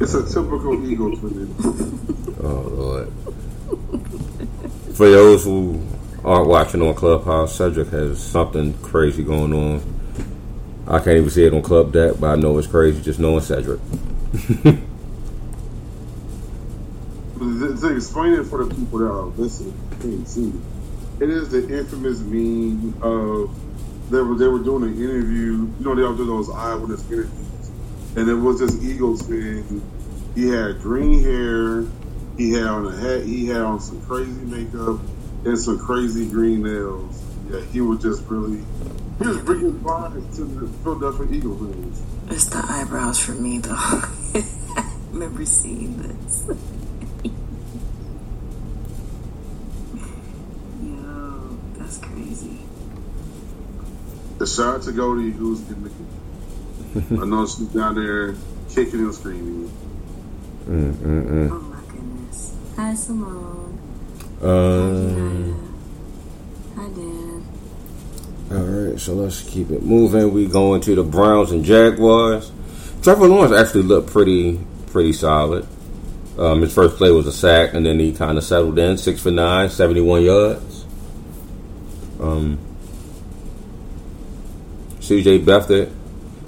It's 0.00 0.14
a 0.14 0.24
typical 0.26 0.84
Eagles 0.90 1.20
win. 1.20 1.54
Oh 2.42 2.62
Lord. 2.62 3.12
For 4.94 5.08
those 5.10 5.44
who 5.44 5.86
aren't 6.24 6.48
watching 6.48 6.82
on 6.82 6.94
Clubhouse, 6.94 7.54
Cedric 7.54 7.88
has 7.90 8.20
something 8.20 8.74
crazy 8.82 9.22
going 9.22 9.52
on. 9.52 10.00
I 10.88 10.98
can't 10.98 11.18
even 11.18 11.30
see 11.30 11.44
it 11.44 11.54
on 11.54 11.62
Clubdeck, 11.62 12.18
but 12.20 12.30
I 12.30 12.36
know 12.36 12.58
it's 12.58 12.66
crazy 12.66 13.00
just 13.00 13.20
knowing 13.20 13.42
Cedric. 13.42 13.80
To, 17.38 17.76
to 17.76 17.96
explain 17.96 18.34
it 18.34 18.44
for 18.44 18.64
the 18.64 18.74
people 18.74 18.98
that 19.00 19.06
are 19.06 19.22
listening, 19.26 19.74
can't 20.00 20.28
see 20.28 20.48
it. 20.48 21.24
It 21.24 21.30
is 21.30 21.50
the 21.50 21.68
infamous 21.78 22.20
meme 22.20 22.96
of 23.02 23.56
they 24.10 24.20
were 24.20 24.34
they 24.36 24.48
were 24.48 24.58
doing 24.58 24.84
an 24.84 24.94
interview. 24.94 25.68
You 25.78 25.84
know 25.84 25.94
they 25.94 26.02
all 26.02 26.14
do 26.14 26.26
those 26.26 26.50
eyewitness 26.50 27.04
interviews, 27.10 27.70
and 28.16 28.28
it 28.28 28.34
was 28.34 28.60
this 28.60 28.82
Eagles 28.82 29.22
fan. 29.26 29.82
He 30.34 30.48
had 30.48 30.80
green 30.80 31.22
hair. 31.22 31.84
He 32.36 32.52
had 32.52 32.66
on 32.66 32.86
a 32.86 32.96
hat. 32.96 33.24
He 33.24 33.46
had 33.46 33.62
on 33.62 33.80
some 33.80 34.00
crazy 34.02 34.44
makeup 34.44 35.00
and 35.44 35.58
some 35.58 35.78
crazy 35.78 36.28
green 36.28 36.62
nails. 36.62 37.22
Yeah, 37.50 37.60
he 37.72 37.80
was 37.80 38.00
just 38.02 38.22
really 38.26 38.62
he 39.18 39.26
was 39.26 39.38
bringing 39.38 39.80
pride 39.80 40.12
to 40.34 40.44
the 40.44 40.68
Philadelphia 40.84 41.26
Eagles 41.36 41.58
fans. 41.58 42.02
It's 42.30 42.46
the 42.46 42.64
eyebrows 42.68 43.18
for 43.18 43.32
me, 43.32 43.58
though. 43.58 43.74
I 43.74 44.94
remember 45.10 45.44
seeing 45.44 46.00
this. 46.00 46.46
Yo, 54.38 54.44
that's 54.44 54.44
crazy. 54.44 54.44
The 54.44 54.46
shout 54.46 54.74
out 54.76 54.82
to 54.82 54.92
go 54.92 55.14
to 55.14 55.20
Eagles 55.20 55.60
getting 55.62 55.84
the 55.84 55.90
I 57.22 57.26
know 57.26 57.46
she's 57.46 57.68
down 57.68 57.94
there 57.94 58.34
kicking 58.70 59.00
and 59.00 59.14
screaming. 59.14 59.70
Mm, 60.66 60.92
mm, 60.92 61.26
mm. 61.26 61.50
Oh 61.50 61.60
my 61.60 61.80
goodness. 61.92 62.54
Hi, 62.76 62.94
Simone. 62.94 63.78
Um, 64.42 65.74
Hi, 66.76 66.88
Dad. 66.88 68.56
all 68.56 68.64
right, 68.64 69.00
so 69.00 69.14
let's 69.14 69.42
keep 69.42 69.70
it 69.70 69.82
moving. 69.82 70.32
We 70.32 70.46
going 70.46 70.80
to 70.82 70.94
the 70.94 71.02
Browns 71.02 71.50
and 71.52 71.64
Jaguars. 71.64 72.50
Trevor 73.02 73.28
Lawrence 73.28 73.54
actually 73.54 73.82
looked 73.84 74.10
pretty 74.12 74.60
pretty 74.86 75.12
solid. 75.12 75.66
Um, 76.38 76.60
his 76.62 76.72
first 76.72 76.96
play 76.96 77.10
was 77.10 77.26
a 77.26 77.32
sack, 77.32 77.74
and 77.74 77.84
then 77.84 77.98
he 77.98 78.12
kind 78.12 78.38
of 78.38 78.44
settled 78.44 78.78
in, 78.78 78.96
six 78.96 79.20
for 79.20 79.32
nine, 79.32 79.70
71 79.70 80.22
yards. 80.22 80.84
Um, 82.20 82.58
C.J. 85.08 85.38
Beathard, 85.38 85.90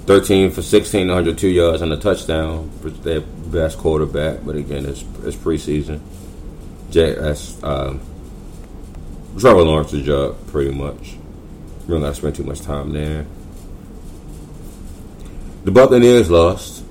13 0.05 0.51
for 0.51 0.61
16, 0.61 1.07
102 1.07 1.47
yards 1.47 1.81
and 1.81 1.91
a 1.91 1.97
touchdown. 1.97 2.69
For 2.79 2.91
their 2.91 3.21
best 3.21 3.79
quarterback, 3.79 4.45
but 4.45 4.55
again, 4.55 4.85
it's, 4.85 5.03
it's 5.23 5.35
preseason. 5.35 5.99
Jay, 6.91 7.15
that's 7.15 7.61
uh, 7.63 7.97
Trevor 9.39 9.63
Lawrence's 9.63 10.05
job, 10.05 10.37
pretty 10.47 10.71
much. 10.75 11.15
We're 11.87 11.97
not 11.97 12.15
spend 12.15 12.35
too 12.35 12.43
much 12.43 12.61
time 12.61 12.91
there. 12.93 13.25
The 15.63 15.71
Buccaneers 15.71 16.29
lost. 16.29 16.83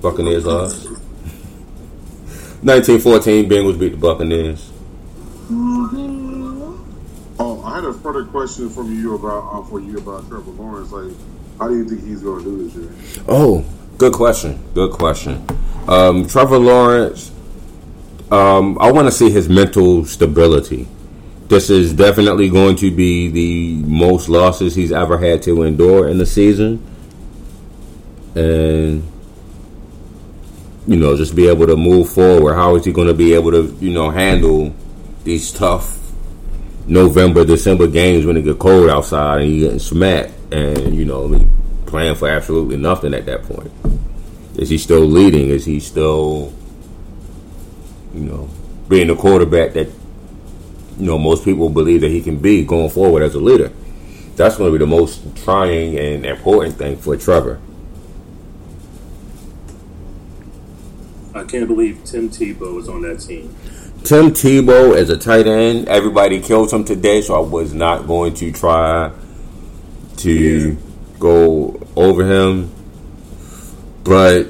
Buccaneers 0.00 0.46
lost. 0.46 0.84
1914, 2.62 3.48
Bengals 3.50 3.76
beat 3.76 3.88
the 3.88 3.96
Buccaneers. 3.96 4.70
A 5.50 6.07
further 8.08 8.24
question 8.24 8.70
from 8.70 8.90
you 8.90 9.14
about 9.16 9.52
uh, 9.52 9.62
for 9.64 9.80
you 9.80 9.98
about 9.98 10.26
Trevor 10.28 10.50
Lawrence. 10.52 10.90
Like, 10.90 11.12
how 11.58 11.68
do 11.68 11.76
you 11.76 11.86
think 11.86 12.02
he's 12.06 12.22
going 12.22 12.42
to 12.42 12.50
do 12.50 12.66
this 12.66 12.74
year? 12.74 13.22
Oh, 13.28 13.62
good 13.98 14.14
question. 14.14 14.58
Good 14.72 14.92
question. 14.92 15.44
Um, 15.86 16.26
Trevor 16.26 16.56
Lawrence, 16.56 17.30
um, 18.30 18.78
I 18.80 18.90
want 18.92 19.08
to 19.08 19.12
see 19.12 19.30
his 19.30 19.50
mental 19.50 20.06
stability. 20.06 20.88
This 21.48 21.68
is 21.68 21.92
definitely 21.92 22.48
going 22.48 22.76
to 22.76 22.90
be 22.90 23.28
the 23.28 23.86
most 23.86 24.30
losses 24.30 24.74
he's 24.74 24.92
ever 24.92 25.18
had 25.18 25.42
to 25.42 25.62
endure 25.64 26.08
in 26.08 26.16
the 26.16 26.26
season. 26.26 26.82
And, 28.34 29.06
you 30.86 30.96
know, 30.96 31.14
just 31.14 31.36
be 31.36 31.46
able 31.48 31.66
to 31.66 31.76
move 31.76 32.08
forward. 32.08 32.54
How 32.54 32.74
is 32.76 32.86
he 32.86 32.92
going 32.92 33.08
to 33.08 33.14
be 33.14 33.34
able 33.34 33.50
to, 33.50 33.76
you 33.80 33.90
know, 33.90 34.08
handle 34.08 34.74
these 35.24 35.52
tough 35.52 35.97
November, 36.88 37.44
December 37.44 37.86
games 37.86 38.24
when 38.24 38.38
it 38.38 38.42
get 38.42 38.58
cold 38.58 38.88
outside 38.88 39.42
and 39.42 39.50
you 39.50 39.60
getting 39.60 39.78
smacked 39.78 40.32
and, 40.50 40.94
you 40.94 41.04
know, 41.04 41.46
playing 41.84 42.14
for 42.14 42.28
absolutely 42.28 42.78
nothing 42.78 43.12
at 43.12 43.26
that 43.26 43.42
point? 43.42 43.70
Is 44.56 44.70
he 44.70 44.78
still 44.78 45.04
leading? 45.04 45.50
Is 45.50 45.66
he 45.66 45.80
still, 45.80 46.52
you 48.14 48.20
know, 48.20 48.48
being 48.88 49.08
the 49.08 49.16
quarterback 49.16 49.74
that, 49.74 49.88
you 50.98 51.06
know, 51.06 51.18
most 51.18 51.44
people 51.44 51.68
believe 51.68 52.00
that 52.00 52.10
he 52.10 52.22
can 52.22 52.38
be 52.38 52.64
going 52.64 52.88
forward 52.88 53.22
as 53.22 53.34
a 53.34 53.38
leader? 53.38 53.70
That's 54.36 54.56
going 54.56 54.72
to 54.72 54.78
be 54.78 54.82
the 54.82 54.88
most 54.88 55.36
trying 55.36 55.98
and 55.98 56.24
important 56.24 56.76
thing 56.76 56.96
for 56.96 57.16
Trevor. 57.16 57.60
I 61.34 61.44
can't 61.44 61.68
believe 61.68 62.02
Tim 62.04 62.30
Tebow 62.30 62.80
is 62.80 62.88
on 62.88 63.02
that 63.02 63.20
team. 63.20 63.54
Tim 64.04 64.30
Tebow 64.30 64.96
as 64.96 65.10
a 65.10 65.16
tight 65.18 65.46
end, 65.46 65.88
everybody 65.88 66.40
killed 66.40 66.72
him 66.72 66.84
today, 66.84 67.20
so 67.20 67.34
I 67.34 67.40
was 67.40 67.74
not 67.74 68.06
going 68.06 68.32
to 68.34 68.52
try 68.52 69.10
to 70.18 70.30
Yeah. 70.32 70.74
go 71.18 71.78
over 71.96 72.24
him. 72.24 72.70
But 74.04 74.46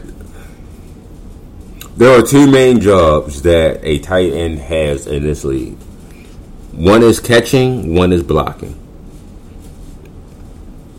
there 1.96 2.16
are 2.16 2.22
two 2.22 2.46
main 2.46 2.80
jobs 2.80 3.42
that 3.42 3.80
a 3.82 3.98
tight 3.98 4.32
end 4.32 4.60
has 4.60 5.06
in 5.06 5.24
this 5.24 5.44
league. 5.44 5.76
One 6.72 7.02
is 7.02 7.18
catching, 7.18 7.96
one 7.96 8.12
is 8.12 8.22
blocking. 8.22 8.76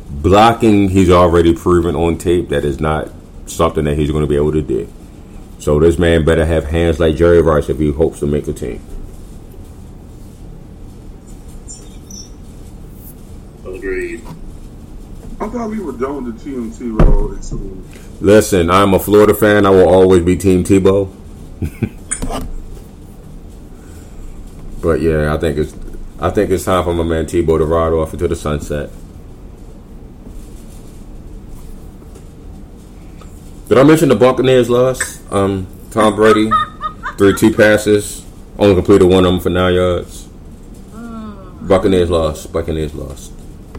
Blocking, 0.10 0.89
he's 0.89 1.10
already 1.10 1.54
proven 1.54 1.95
on 1.95 2.17
tape 2.17 2.50
that 2.50 2.65
is 2.65 2.82
not 2.82 3.10
something 3.45 3.86
that 3.86 3.97
he's 3.97 4.12
going 4.12 4.24
to 4.24 4.28
be 4.28 4.36
able 4.36 4.52
to 4.52 4.62
do. 4.62 4.89
So 5.60 5.78
this 5.78 6.00
man 6.00 6.24
better 6.24 6.45
have 6.45 6.65
hands 6.65 7.02
like 7.02 7.17
Jerry 7.17 7.41
Rice 7.41 7.67
if 7.69 7.80
he 7.80 7.91
hopes 7.91 8.22
to 8.22 8.26
make 8.26 8.48
a 8.48 8.54
team. 8.54 8.82
Agreed. 13.65 14.22
I 15.41 15.50
thought 15.50 15.69
we 15.69 15.80
were 15.80 15.91
done 15.91 16.26
with 16.26 16.41
the 16.41 16.50
TMT 16.50 17.02
role. 17.02 17.34
And 17.34 17.86
Listen, 18.22 18.69
I'm 18.69 18.93
a 18.93 19.00
Florida 19.00 19.34
fan. 19.34 19.65
I 19.65 19.69
will 19.69 19.88
always 19.88 20.24
be 20.24 20.38
Team 20.38 20.63
Tebow. 20.63 21.13
but 24.82 25.02
yeah, 25.02 25.34
I 25.34 25.38
think 25.38 25.58
it's 25.58 25.76
I 26.22 26.30
think 26.30 26.52
it's 26.52 26.65
time 26.65 26.86
for 26.86 26.93
my 26.93 27.04
man 27.04 27.26
Tebow 27.26 27.58
to 27.58 27.65
ride 27.65 27.91
off 27.91 28.13
into 28.13 28.30
the 28.30 28.36
sunset. 28.36 28.89
Did 33.69 33.77
I 33.77 33.84
mention 33.84 34.10
the 34.10 34.15
Buccaneers 34.15 34.67
lost? 34.67 35.21
Um, 35.32 35.67
Tom 35.91 36.15
Brady, 36.15 36.49
three 37.19 37.36
two 37.36 37.53
passes, 37.53 38.25
only 38.58 38.73
completed 38.73 39.05
one 39.05 39.25
of 39.25 39.32
them 39.32 39.39
for 39.39 39.51
nine 39.51 39.75
yards. 39.75 40.27
Buccaneers 41.62 42.10
lost. 42.10 42.51
Buccaneers 42.51 42.95
lost. 42.95 43.32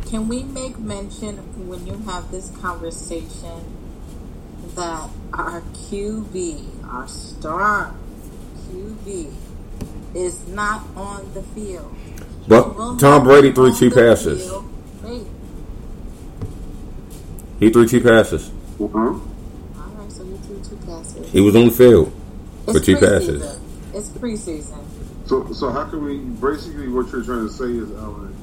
Can 0.06 0.28
we 0.28 0.44
make 0.44 0.78
mention 0.78 1.38
when 1.68 1.88
you 1.88 1.94
have 2.06 2.30
this 2.30 2.50
conversation 2.60 3.64
that 4.76 5.10
our 5.32 5.60
QB, 5.62 6.84
our 6.86 7.08
star 7.08 7.92
QB, 8.68 9.32
is 10.14 10.46
not 10.46 10.84
on 10.94 11.34
the 11.34 11.42
field? 11.42 11.96
But 12.46 12.98
Tom 12.98 13.24
Brady 13.24 13.48
be 13.48 13.54
threw 13.56 13.74
two 13.74 13.90
passes. 13.90 14.52
Wait, 15.02 15.26
He 17.58 17.70
threw 17.70 17.88
two 17.88 18.00
passes. 18.00 18.52
uh-huh. 18.78 19.18
He 21.32 21.40
was 21.40 21.54
on 21.56 21.66
the 21.66 21.70
field 21.70 22.12
for 22.66 22.76
It's 22.76 22.86
two 22.86 22.96
preseason. 22.96 23.00
passes. 23.40 23.58
It's 23.94 24.08
preseason. 24.08 24.84
So, 25.26 25.52
so 25.52 25.70
how 25.70 25.84
can 25.84 26.04
we? 26.04 26.18
Basically, 26.18 26.88
what 26.88 27.10
you're 27.12 27.22
trying 27.22 27.46
to 27.46 27.52
say 27.52 27.66
is, 27.66 27.90
Alan, 27.92 28.34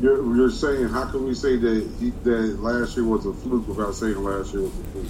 you're 0.00 0.36
you're 0.36 0.50
saying 0.50 0.88
how 0.88 1.04
can 1.10 1.24
we 1.26 1.34
say 1.34 1.56
that 1.56 1.90
he, 1.98 2.10
that 2.22 2.60
last 2.60 2.96
year 2.96 3.04
was 3.06 3.26
a 3.26 3.32
fluke 3.32 3.66
without 3.66 3.94
saying 3.94 4.22
last 4.22 4.52
year 4.52 4.62
was 4.62 4.72
a 4.78 4.82
fluke? 4.92 5.06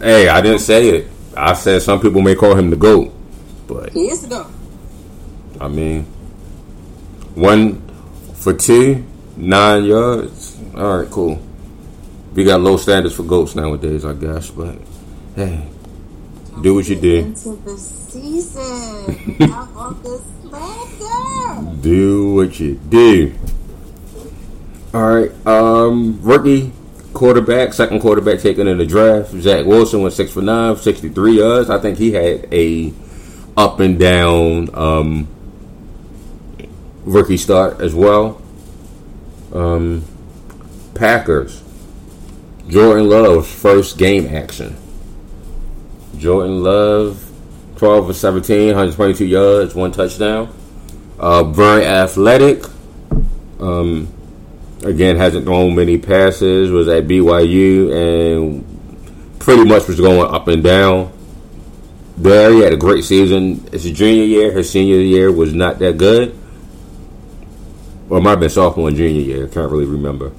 Hey, 0.00 0.28
I 0.28 0.40
didn't 0.40 0.58
say 0.60 0.88
it. 0.88 1.08
I 1.36 1.52
said 1.54 1.82
some 1.82 2.00
people 2.00 2.20
may 2.20 2.34
call 2.34 2.54
him 2.56 2.70
the 2.70 2.76
GOAT. 2.76 3.12
But, 3.68 3.92
He 3.92 4.08
is 4.10 4.22
the 4.22 4.28
goat. 4.28 4.48
I 5.60 5.68
mean, 5.68 6.04
one 7.34 7.80
for 8.34 8.52
two, 8.52 9.04
nine 9.36 9.84
yards. 9.84 10.58
All 10.76 10.98
right, 10.98 11.10
cool. 11.10 11.40
We 12.34 12.44
got 12.44 12.60
low 12.60 12.76
standards 12.76 13.14
for 13.14 13.22
GOATs 13.22 13.54
nowadays, 13.54 14.04
I 14.04 14.14
guess. 14.14 14.50
But, 14.50 14.76
hey, 15.36 15.68
Do 16.62 16.74
what 16.74 16.88
you 16.88 16.96
do. 16.96 17.16
Into 17.18 17.56
the 17.64 17.76
season. 17.78 19.36
Out 19.52 19.68
on 19.74 20.02
the 20.02 20.22
slander. 20.42 21.76
do 21.80 22.34
what 22.34 22.60
you 22.60 22.74
do. 22.74 23.34
All 24.92 25.02
right. 25.02 25.46
Um, 25.46 26.20
rookie 26.22 26.72
quarterback, 27.14 27.72
second 27.72 28.00
quarterback 28.00 28.40
taken 28.40 28.68
in 28.68 28.78
the 28.78 28.86
draft. 28.86 29.30
Zach 29.30 29.64
Wilson 29.64 30.02
went 30.02 30.14
six 30.14 30.30
for 30.30 30.42
nine, 30.42 30.76
63 30.76 31.38
yards. 31.38 31.70
I 31.70 31.78
think 31.78 31.98
he 31.98 32.12
had 32.12 32.52
a 32.52 32.92
up 33.56 33.80
and 33.80 33.98
down 33.98 34.74
um, 34.74 35.28
rookie 37.04 37.38
start 37.38 37.80
as 37.80 37.94
well. 37.94 38.42
Um, 39.52 40.04
Packers. 40.94 41.62
Jordan 42.68 43.08
Love's 43.08 43.52
first 43.52 43.98
game 43.98 44.26
action. 44.26 44.76
Jordan 46.18 46.62
Love, 46.62 47.30
12 47.76 48.06
for 48.06 48.12
17, 48.12 48.66
122 48.68 49.26
yards, 49.26 49.74
one 49.74 49.92
touchdown. 49.92 50.52
Uh, 51.18 51.44
very 51.44 51.84
athletic. 51.84 52.64
Um, 53.60 54.08
again, 54.84 55.16
hasn't 55.16 55.44
thrown 55.44 55.74
many 55.74 55.98
passes. 55.98 56.70
Was 56.70 56.88
at 56.88 57.06
BYU 57.06 57.92
and 57.92 59.38
pretty 59.38 59.64
much 59.64 59.86
was 59.88 60.00
going 60.00 60.32
up 60.32 60.48
and 60.48 60.62
down. 60.62 61.12
There, 62.16 62.52
he 62.52 62.60
had 62.60 62.72
a 62.72 62.76
great 62.76 63.04
season. 63.04 63.68
It's 63.72 63.84
his 63.84 63.96
junior 63.96 64.24
year. 64.24 64.52
His 64.52 64.70
senior 64.70 65.00
year 65.00 65.32
was 65.32 65.54
not 65.54 65.78
that 65.78 65.96
good. 65.96 66.38
Or 68.08 68.18
it 68.18 68.20
might 68.20 68.30
have 68.30 68.40
been 68.40 68.50
sophomore 68.50 68.88
and 68.88 68.96
junior 68.96 69.20
year. 69.22 69.46
I 69.46 69.48
can't 69.48 69.70
really 69.70 69.86
remember. 69.86 70.32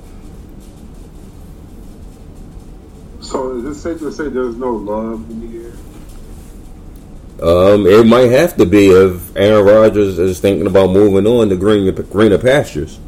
So 3.22 3.53
is 3.64 3.78
it 3.78 3.80
safe 3.82 4.00
to 4.00 4.12
say 4.12 4.28
there's 4.30 4.56
no 4.56 4.72
love 4.72 5.30
in 5.30 5.52
the 5.52 5.66
air? 5.66 5.74
Um, 7.42 7.86
it 7.88 8.06
might 8.06 8.30
have 8.32 8.56
to 8.58 8.66
be 8.66 8.88
if 8.90 9.36
Aaron 9.36 9.66
Rodgers 9.66 10.20
is 10.20 10.40
thinking 10.40 10.68
about 10.68 10.92
moving 10.92 11.26
on 11.28 11.50
to 11.50 11.56
greener, 11.56 11.92
greener 11.92 12.38
pastures. 12.38 13.00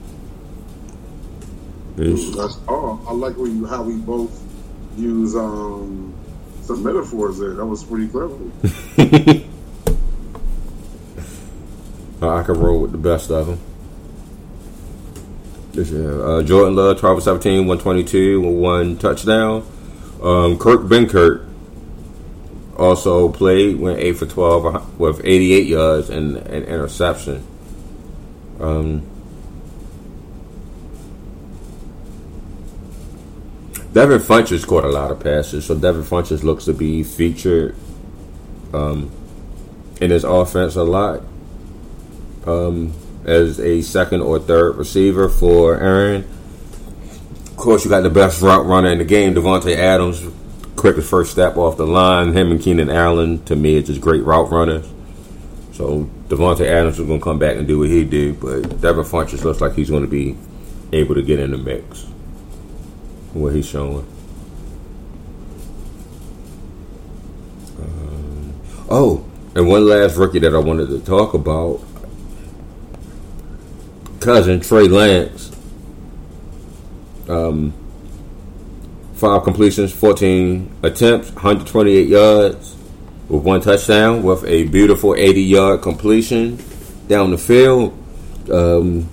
It's- 1.98 2.36
That's 2.36 2.58
all. 2.68 3.02
I 3.08 3.14
like 3.14 3.38
when 3.38 3.58
you, 3.58 3.66
how 3.66 3.84
we 3.84 3.96
both 3.96 4.42
use 4.98 5.36
um, 5.36 6.14
some 6.64 6.84
metaphors 6.84 7.38
there. 7.40 7.54
That 7.54 7.66
was 7.66 7.84
pretty 7.84 8.08
clever. 8.08 8.36
I 12.22 12.44
can 12.44 12.60
roll 12.60 12.82
with 12.82 12.92
the 12.92 12.98
best 12.98 13.30
of 13.30 13.48
them. 13.48 13.60
This 15.74 15.92
uh, 15.92 16.42
Jordan 16.46 16.76
Love, 16.76 17.00
12 17.00 17.24
17, 17.24 17.68
122, 17.68 18.42
one 18.42 18.98
touchdown. 18.98 19.66
Um, 20.26 20.58
Kurt 20.58 20.90
Benkert 20.90 21.48
also 22.78 23.30
played, 23.30 23.80
went 23.80 24.00
8 24.00 24.14
for 24.14 24.26
12 24.26 25.00
with 25.00 25.22
88 25.24 25.68
yards 25.68 26.10
and 26.10 26.38
an 26.38 26.64
interception. 26.64 27.46
Um, 28.60 29.06
Devin 33.94 34.20
Funchess 34.20 34.66
caught 34.66 34.84
a 34.84 34.90
lot 34.90 35.12
of 35.12 35.20
passes, 35.20 35.66
so 35.66 35.76
Devin 35.76 36.02
Funchess 36.02 36.42
looks 36.42 36.66
to 36.66 36.74
be 36.74 37.04
featured 37.04 37.76
um, 38.74 39.12
in 40.02 40.10
his 40.10 40.24
offense 40.24 40.76
a 40.76 40.84
lot 40.84 41.22
um, 42.48 42.94
as 43.26 43.60
a 43.60 43.84
second 43.84 44.22
or 44.22 44.40
third 44.40 44.76
receiver 44.76 45.30
for 45.30 45.80
Aaron. 45.80 46.28
Of 47.56 47.62
course, 47.62 47.86
you 47.86 47.90
got 47.90 48.02
the 48.02 48.10
best 48.10 48.42
route 48.42 48.66
runner 48.66 48.90
in 48.90 48.98
the 48.98 49.06
game, 49.06 49.34
Davante 49.34 49.74
Adams. 49.78 50.22
Quickest 50.76 51.10
first 51.10 51.32
step 51.32 51.56
off 51.56 51.78
the 51.78 51.88
line. 51.88 52.34
Him 52.34 52.52
and 52.52 52.60
Keenan 52.60 52.90
Allen, 52.90 53.46
to 53.46 53.56
me, 53.56 53.76
is 53.78 53.88
just 53.88 54.02
great 54.02 54.26
route 54.26 54.52
runners. 54.52 54.86
So 55.72 56.10
Davante 56.28 56.66
Adams 56.66 57.00
is 57.00 57.08
going 57.08 57.20
to 57.20 57.24
come 57.24 57.40
back 57.40 57.56
and 57.56 57.66
do 57.66 57.80
what 57.80 57.88
he 57.88 58.04
did, 58.04 58.42
but 58.42 58.82
Devin 58.82 59.06
Funchess 59.06 59.46
looks 59.46 59.62
like 59.62 59.74
he's 59.74 59.90
going 59.90 60.04
to 60.04 60.10
be 60.10 60.36
able 60.92 61.16
to 61.16 61.22
get 61.22 61.40
in 61.40 61.52
the 61.52 61.58
mix. 61.58 62.04
What 63.32 63.56
he's 63.56 63.66
showing. 63.66 64.06
Um, 67.80 68.54
oh, 68.90 69.26
and 69.56 69.70
one 69.70 69.88
last 69.88 70.18
rookie 70.18 70.40
that 70.40 70.54
I 70.54 70.60
wanted 70.60 70.90
to 70.90 71.00
talk 71.00 71.34
about 71.34 71.80
cousin 74.20 74.60
Trey 74.60 74.90
Lance. 74.90 75.55
Um, 77.28 77.74
five 79.16 79.44
completions, 79.44 79.92
14 79.92 80.70
attempts, 80.84 81.32
128 81.32 82.08
yards 82.08 82.76
with 83.30 83.44
one 83.44 83.62
touchdown 83.62 84.24
with 84.24 84.44
a 84.46 84.66
beautiful 84.66 85.16
80 85.16 85.42
yard 85.42 85.82
completion 85.82 86.60
down 87.08 87.32
the 87.32 87.38
field. 87.38 87.98
Um, 88.52 89.10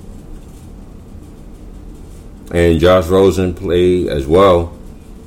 and 2.52 2.78
Josh 2.78 3.06
Rosen 3.06 3.54
played 3.54 4.08
as 4.08 4.26
well. 4.26 4.76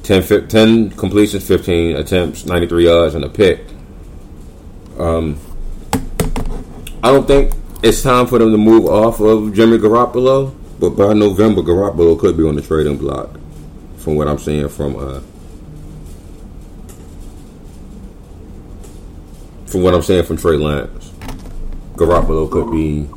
10, 0.04 0.48
10 0.48 0.91
completions, 0.91 1.48
15 1.48 1.95
attempts, 1.95 2.45
93 2.45 2.86
yards, 2.86 3.15
and 3.15 3.26
a 3.26 3.30
pick. 3.30 3.65
Um, 5.00 5.39
I 7.04 7.12
don't 7.12 7.28
think 7.28 7.54
it's 7.82 8.04
time 8.04 8.28
for 8.28 8.38
them 8.38 8.52
to 8.52 8.58
move 8.58 8.86
off 8.86 9.19
of 9.19 9.54
Jimmy 9.56 9.80
Garoppolo, 9.80 10.54
but 10.89 11.08
by 11.08 11.13
November, 11.13 11.63
Garoppolo 11.63 12.19
could 12.19 12.38
be 12.38 12.48
on 12.48 12.56
the 12.56 12.62
trading 12.62 12.98
block, 12.98 13.39
from 13.98 14.15
what 14.15 14.28
I'm 14.28 14.38
seeing 14.38 14.69
from 14.69 14.95
uh, 14.95 15.19
from 19.65 19.82
what 19.82 19.95
I'm 19.95 20.04
saying 20.04 20.26
from 20.26 20.38
Trey 20.38 20.58
Lance. 20.58 21.10
Garoppolo 21.95 22.52
could 22.52 22.71
be 22.71 23.08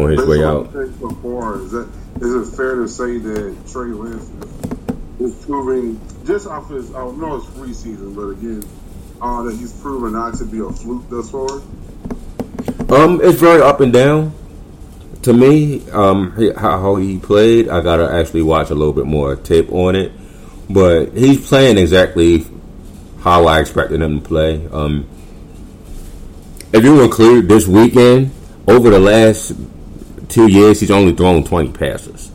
on 0.00 0.10
his 0.10 0.26
way 0.26 0.42
out. 0.42 0.72
Far, 0.72 1.60
is, 1.60 1.72
that, 1.72 1.90
is 2.22 2.48
it 2.48 2.56
fair 2.56 2.76
to 2.76 2.88
say 2.88 3.18
that 3.18 3.56
Trey 3.70 3.88
Lance 3.88 4.30
is, 5.20 5.34
is 5.34 5.44
proving 5.44 6.00
just 6.24 6.46
off 6.46 6.70
his? 6.70 6.94
I 6.94 7.04
know 7.10 7.36
it's 7.36 7.46
preseason, 7.48 8.14
but 8.14 8.28
again, 8.28 8.64
uh, 9.20 9.42
that 9.42 9.56
he's 9.56 9.74
proven 9.82 10.14
not 10.14 10.36
to 10.36 10.46
be 10.46 10.60
a 10.60 10.70
fluke 10.70 11.04
thus 11.10 11.30
far? 11.30 11.60
Um, 12.88 13.20
it's 13.22 13.38
very 13.38 13.60
up 13.60 13.80
and 13.80 13.92
down. 13.92 14.39
To 15.22 15.32
me, 15.34 15.88
um, 15.90 16.32
how 16.56 16.96
he 16.96 17.18
played, 17.18 17.68
I 17.68 17.82
gotta 17.82 18.10
actually 18.10 18.42
watch 18.42 18.70
a 18.70 18.74
little 18.74 18.94
bit 18.94 19.06
more 19.06 19.36
tape 19.36 19.70
on 19.70 19.94
it. 19.94 20.12
But 20.70 21.12
he's 21.12 21.46
playing 21.46 21.76
exactly 21.76 22.46
how 23.20 23.46
I 23.46 23.60
expected 23.60 24.00
him 24.00 24.20
to 24.20 24.26
play. 24.26 24.66
Um, 24.68 25.06
if 26.72 26.84
you 26.84 27.02
include 27.02 27.48
this 27.48 27.66
weekend, 27.66 28.30
over 28.66 28.88
the 28.88 29.00
last 29.00 29.52
two 30.28 30.46
years, 30.46 30.80
he's 30.80 30.90
only 30.90 31.12
thrown 31.12 31.44
20 31.44 31.72
passes. 31.72 32.30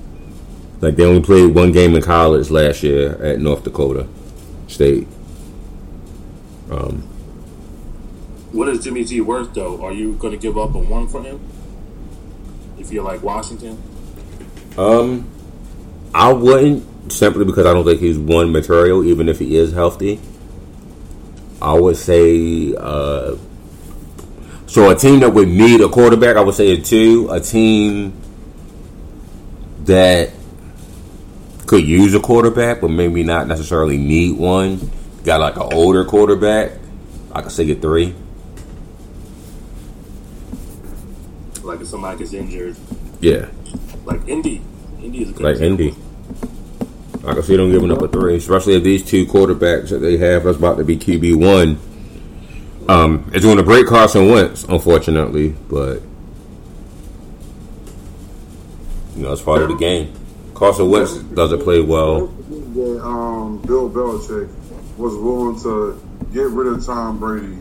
Like, 0.82 0.98
they 0.98 1.06
only 1.06 1.22
played 1.22 1.56
one 1.56 1.72
game 1.72 1.96
in 1.96 2.02
college 2.02 2.52
last 2.52 2.84
year 2.84 3.16
at 3.24 3.40
North 3.40 3.64
Dakota 3.64 4.08
State. 4.68 5.08
Um, 6.70 7.02
what 8.52 8.68
is 8.68 8.84
Jimmy 8.84 9.06
G 9.06 9.22
worth, 9.22 9.54
though? 9.54 9.84
Are 9.84 9.94
you 9.94 10.14
going 10.14 10.34
to 10.34 10.40
give 10.40 10.58
up 10.58 10.76
a 10.76 10.80
one 10.80 11.08
for 11.08 11.24
him 11.24 11.40
if 12.86 12.92
you're 12.92 13.04
like 13.04 13.24
Washington? 13.24 13.82
Um, 14.78 15.28
I 16.14 16.32
wouldn't 16.32 17.12
simply 17.12 17.46
because 17.46 17.66
I 17.66 17.74
don't 17.74 17.86
think 17.86 18.00
he's 18.00 18.18
one 18.18 18.52
material, 18.52 19.04
even 19.04 19.28
if 19.28 19.40
he 19.40 19.58
is 19.58 19.74
healthy. 19.74 20.20
I 21.62 21.74
would 21.74 21.98
say, 21.98 22.76
uh, 22.78 23.36
so 24.68 24.90
a 24.90 24.96
team 24.96 25.22
that 25.22 25.34
would 25.34 25.48
need 25.48 25.82
a 25.82 25.90
quarterback, 25.90 26.38
I 26.38 26.42
would 26.42 26.56
say 26.56 26.72
a 26.72 26.82
two. 26.82 27.30
A 27.32 27.40
team 27.40 28.14
that 29.86 30.32
could 31.66 31.84
use 31.84 32.14
a 32.14 32.20
quarterback, 32.20 32.82
but 32.82 32.90
maybe 32.90 33.24
not 33.24 33.48
necessarily 33.48 33.98
need 33.98 34.38
one 34.38 34.92
got 35.24 35.40
like 35.40 35.56
an 35.56 35.74
older 35.74 36.06
quarterback, 36.06 36.74
I 37.32 37.42
could 37.42 37.52
say 37.52 37.70
a 37.72 37.76
three. 37.76 38.14
Like 41.66 41.82
if 41.82 41.88
somebody 41.88 42.20
gets 42.20 42.34
injured. 42.34 42.76
Yeah. 43.20 43.50
Like 44.06 44.28
Indy. 44.28 44.62
Indy 45.02 45.24
is 45.24 45.30
a 45.30 45.34
good 45.34 45.44
Like 45.44 45.52
example. 45.54 45.86
Indy. 45.88 45.98
I 47.28 47.34
can 47.34 47.44
see 47.44 47.58
them 47.58 47.72
giving 47.72 47.92
up 47.92 48.02
a 48.04 48.08
three, 48.08 48.36
especially 48.36 48.76
if 48.76 48.84
these 48.84 49.04
two 49.04 49.26
quarterbacks 49.26 49.90
that 49.90 49.98
they 49.98 50.18
have 50.18 50.44
that's 50.44 50.58
about 50.60 50.78
to 50.78 50.84
be 50.84 50.96
QB 50.96 51.36
one. 51.38 51.80
Um, 52.88 53.32
it's 53.34 53.44
going 53.44 53.58
to 53.58 53.64
break 53.64 53.88
Carson 53.88 54.30
Wentz, 54.30 54.64
unfortunately, 54.66 55.56
but 55.70 56.02
you 59.16 59.24
know 59.24 59.32
it's 59.34 59.42
part 59.42 59.64
of 59.64 59.70
the 59.70 59.76
game. 59.76 60.14
Carson 60.54 60.88
Wentz 60.90 61.16
doesn't 61.18 61.64
play 61.64 61.82
well. 61.82 62.26
Um, 63.02 63.60
Bill 63.66 63.90
Belichick 63.90 64.48
was 64.98 65.16
willing 65.16 65.60
to 65.64 66.00
get 66.32 66.48
rid 66.50 66.68
of 66.68 66.86
Tom 66.86 67.18
Brady 67.20 67.58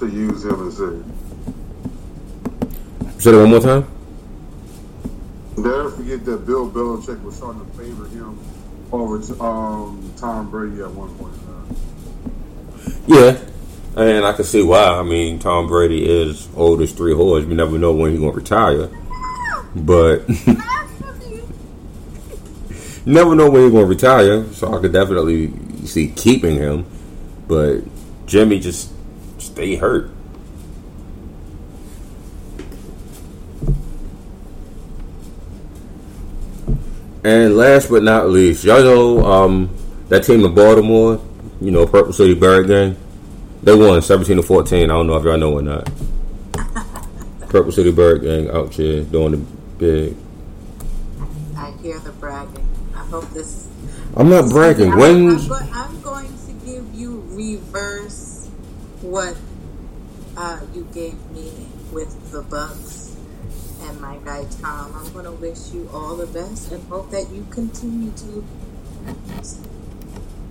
to 0.00 0.08
use 0.08 0.44
him 0.44 0.62
instead. 0.66 1.04
Say 3.26 3.32
that 3.32 3.38
one 3.38 3.50
more 3.50 3.58
time. 3.58 3.84
Never 5.56 5.90
forget 5.90 6.24
that 6.26 6.46
Bill 6.46 6.70
Belichick 6.70 7.20
was 7.24 7.34
starting 7.34 7.66
to 7.66 7.72
favor 7.76 8.06
him 8.06 8.38
over 8.92 9.16
um, 9.42 10.14
Tom 10.16 10.48
Brady 10.48 10.80
at 10.80 10.92
one 10.92 11.12
point 11.16 11.34
Yeah, 13.08 13.36
and 13.96 14.24
I 14.24 14.32
can 14.32 14.44
see 14.44 14.62
why. 14.62 15.00
I 15.00 15.02
mean, 15.02 15.40
Tom 15.40 15.66
Brady 15.66 16.08
is 16.08 16.48
old 16.54 16.80
as 16.82 16.92
three 16.92 17.14
horses. 17.14 17.48
We 17.48 17.56
never 17.56 17.76
know 17.78 17.92
when 17.92 18.12
he's 18.12 18.20
going 18.20 18.30
to 18.30 18.38
retire, 18.38 18.88
but 19.74 20.28
never 23.04 23.34
know 23.34 23.50
when 23.50 23.62
he's 23.62 23.72
going 23.72 23.86
to 23.86 23.86
retire. 23.86 24.44
So 24.52 24.72
I 24.72 24.80
could 24.80 24.92
definitely 24.92 25.52
see 25.84 26.12
keeping 26.14 26.58
him, 26.58 26.86
but 27.48 27.80
Jimmy 28.26 28.60
just 28.60 28.92
stay 29.40 29.74
hurt. 29.74 30.12
And 37.26 37.56
last 37.56 37.90
but 37.90 38.04
not 38.04 38.30
least, 38.30 38.62
y'all 38.62 38.84
know 38.84 39.24
um, 39.24 39.76
that 40.10 40.22
team 40.22 40.44
in 40.44 40.54
Baltimore, 40.54 41.20
you 41.60 41.72
know, 41.72 41.84
Purple 41.84 42.12
City 42.12 42.34
Bird 42.34 42.68
Gang. 42.68 42.96
They 43.64 43.74
won 43.74 44.00
17 44.00 44.36
to 44.36 44.44
14. 44.44 44.84
I 44.84 44.86
don't 44.86 45.08
know 45.08 45.16
if 45.16 45.24
y'all 45.24 45.36
know 45.36 45.54
or 45.54 45.60
not. 45.60 45.90
Purple 47.48 47.72
City 47.72 47.90
Bird 47.90 48.22
Gang 48.22 48.48
out 48.48 48.72
here 48.72 49.02
doing 49.02 49.32
the 49.32 49.38
big. 49.76 50.16
I 51.56 51.72
hear 51.82 51.98
the 51.98 52.12
bragging. 52.12 52.64
I 52.94 52.98
hope 52.98 53.28
this 53.30 53.68
I'm 54.16 54.28
not 54.30 54.48
bragging. 54.48 54.92
I'm, 54.92 55.00
I'm, 55.00 55.48
go- 55.48 55.58
I'm, 55.72 56.00
going 56.02 56.28
to 56.46 56.52
give 56.64 56.94
you 56.94 57.24
reverse 57.30 58.46
what 59.02 59.36
uh, 60.36 60.60
you 60.72 60.86
gave 60.94 61.20
me 61.32 61.50
with 61.90 62.30
the 62.30 62.42
Bucks 62.42 62.85
Tom. 64.26 64.92
I'm 64.94 65.12
going 65.12 65.24
to 65.24 65.32
wish 65.32 65.72
you 65.72 65.88
all 65.92 66.16
the 66.16 66.26
best 66.26 66.72
and 66.72 66.82
hope 66.88 67.10
that 67.10 67.30
you 67.30 67.46
continue 67.50 68.10
to 68.10 68.44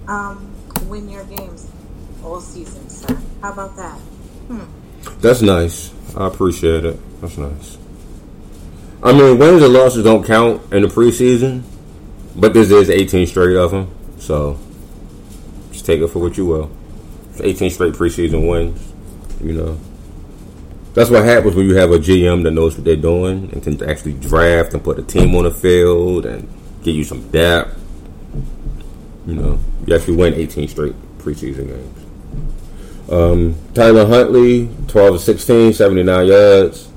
um, 0.07 0.55
win 0.87 1.09
your 1.09 1.25
games 1.25 1.69
all 2.23 2.39
season, 2.39 2.89
sir. 2.89 3.17
How 3.41 3.51
about 3.51 3.75
that? 3.75 3.97
Hmm. 4.47 4.63
That's 5.19 5.41
nice. 5.41 5.93
I 6.15 6.27
appreciate 6.27 6.85
it. 6.85 7.21
That's 7.21 7.37
nice. 7.37 7.77
I 9.03 9.11
mean, 9.11 9.37
wins 9.37 9.61
and 9.61 9.73
losses 9.73 10.03
don't 10.03 10.25
count 10.25 10.73
in 10.73 10.81
the 10.83 10.87
preseason. 10.87 11.63
but 12.35 12.53
this 12.53 12.71
is 12.71 12.89
18 12.89 13.27
straight 13.27 13.55
of 13.55 13.71
them, 13.71 13.93
so 14.19 14.57
just 15.71 15.85
take 15.85 16.01
it 16.01 16.07
for 16.07 16.19
what 16.19 16.37
you 16.37 16.45
will. 16.45 16.71
18 17.39 17.69
straight 17.69 17.93
preseason 17.93 18.49
wins, 18.49 18.91
you 19.41 19.53
know. 19.53 19.79
That's 20.95 21.09
what 21.09 21.25
happens 21.25 21.55
when 21.55 21.67
you 21.67 21.75
have 21.75 21.91
a 21.91 21.99
GM 21.99 22.43
that 22.43 22.51
knows 22.51 22.75
what 22.75 22.85
they're 22.85 22.95
doing 22.95 23.49
and 23.51 23.61
can 23.61 23.83
actually 23.83 24.13
draft 24.13 24.73
and 24.73 24.81
put 24.81 24.97
a 24.97 25.03
team 25.03 25.35
on 25.35 25.43
the 25.43 25.51
field 25.51 26.25
and 26.25 26.47
give 26.83 26.95
you 26.95 27.03
some 27.03 27.29
depth. 27.31 27.77
You 29.27 29.35
know, 29.35 29.59
you 29.85 29.93
actually 29.93 30.15
win 30.15 30.33
18 30.35 30.69
straight 30.69 30.95
preseason 31.17 31.67
games. 31.67 33.11
Um, 33.11 33.55
Tyler 33.73 34.07
Huntley, 34.07 34.69
12 34.87 35.15
of 35.15 35.21
16, 35.21 35.73
79 35.73 36.27
yards, 36.27 36.89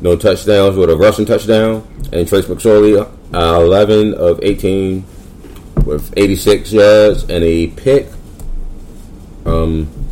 no 0.00 0.16
touchdowns 0.16 0.76
with 0.78 0.88
a 0.88 0.96
rushing 0.96 1.26
touchdown. 1.26 1.86
And 2.12 2.26
Trace 2.26 2.46
McSorley, 2.46 2.98
uh, 3.34 3.60
11 3.60 4.14
of 4.14 4.40
18 4.42 5.04
with 5.84 6.10
86 6.16 6.72
yards 6.72 7.22
and 7.24 7.44
a 7.44 7.66
pick. 7.66 8.08
Um, 9.44 10.05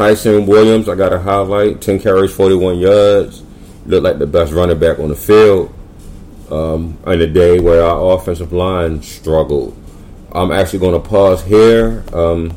Ty'Son 0.00 0.46
Williams, 0.46 0.88
I 0.88 0.94
got 0.94 1.12
a 1.12 1.18
highlight, 1.18 1.82
10 1.82 2.00
carries, 2.00 2.32
41 2.32 2.78
yards. 2.78 3.42
Looked 3.84 4.02
like 4.02 4.18
the 4.18 4.26
best 4.26 4.50
running 4.50 4.78
back 4.78 4.98
on 4.98 5.10
the 5.10 5.14
field 5.14 5.74
um, 6.50 6.96
in 7.06 7.20
a 7.20 7.26
day 7.26 7.60
where 7.60 7.84
our 7.84 8.14
offensive 8.14 8.50
line 8.50 9.02
struggled. 9.02 9.76
I'm 10.32 10.52
actually 10.52 10.78
going 10.78 10.94
to 11.02 11.06
pause 11.06 11.44
here 11.44 12.02
um, 12.14 12.56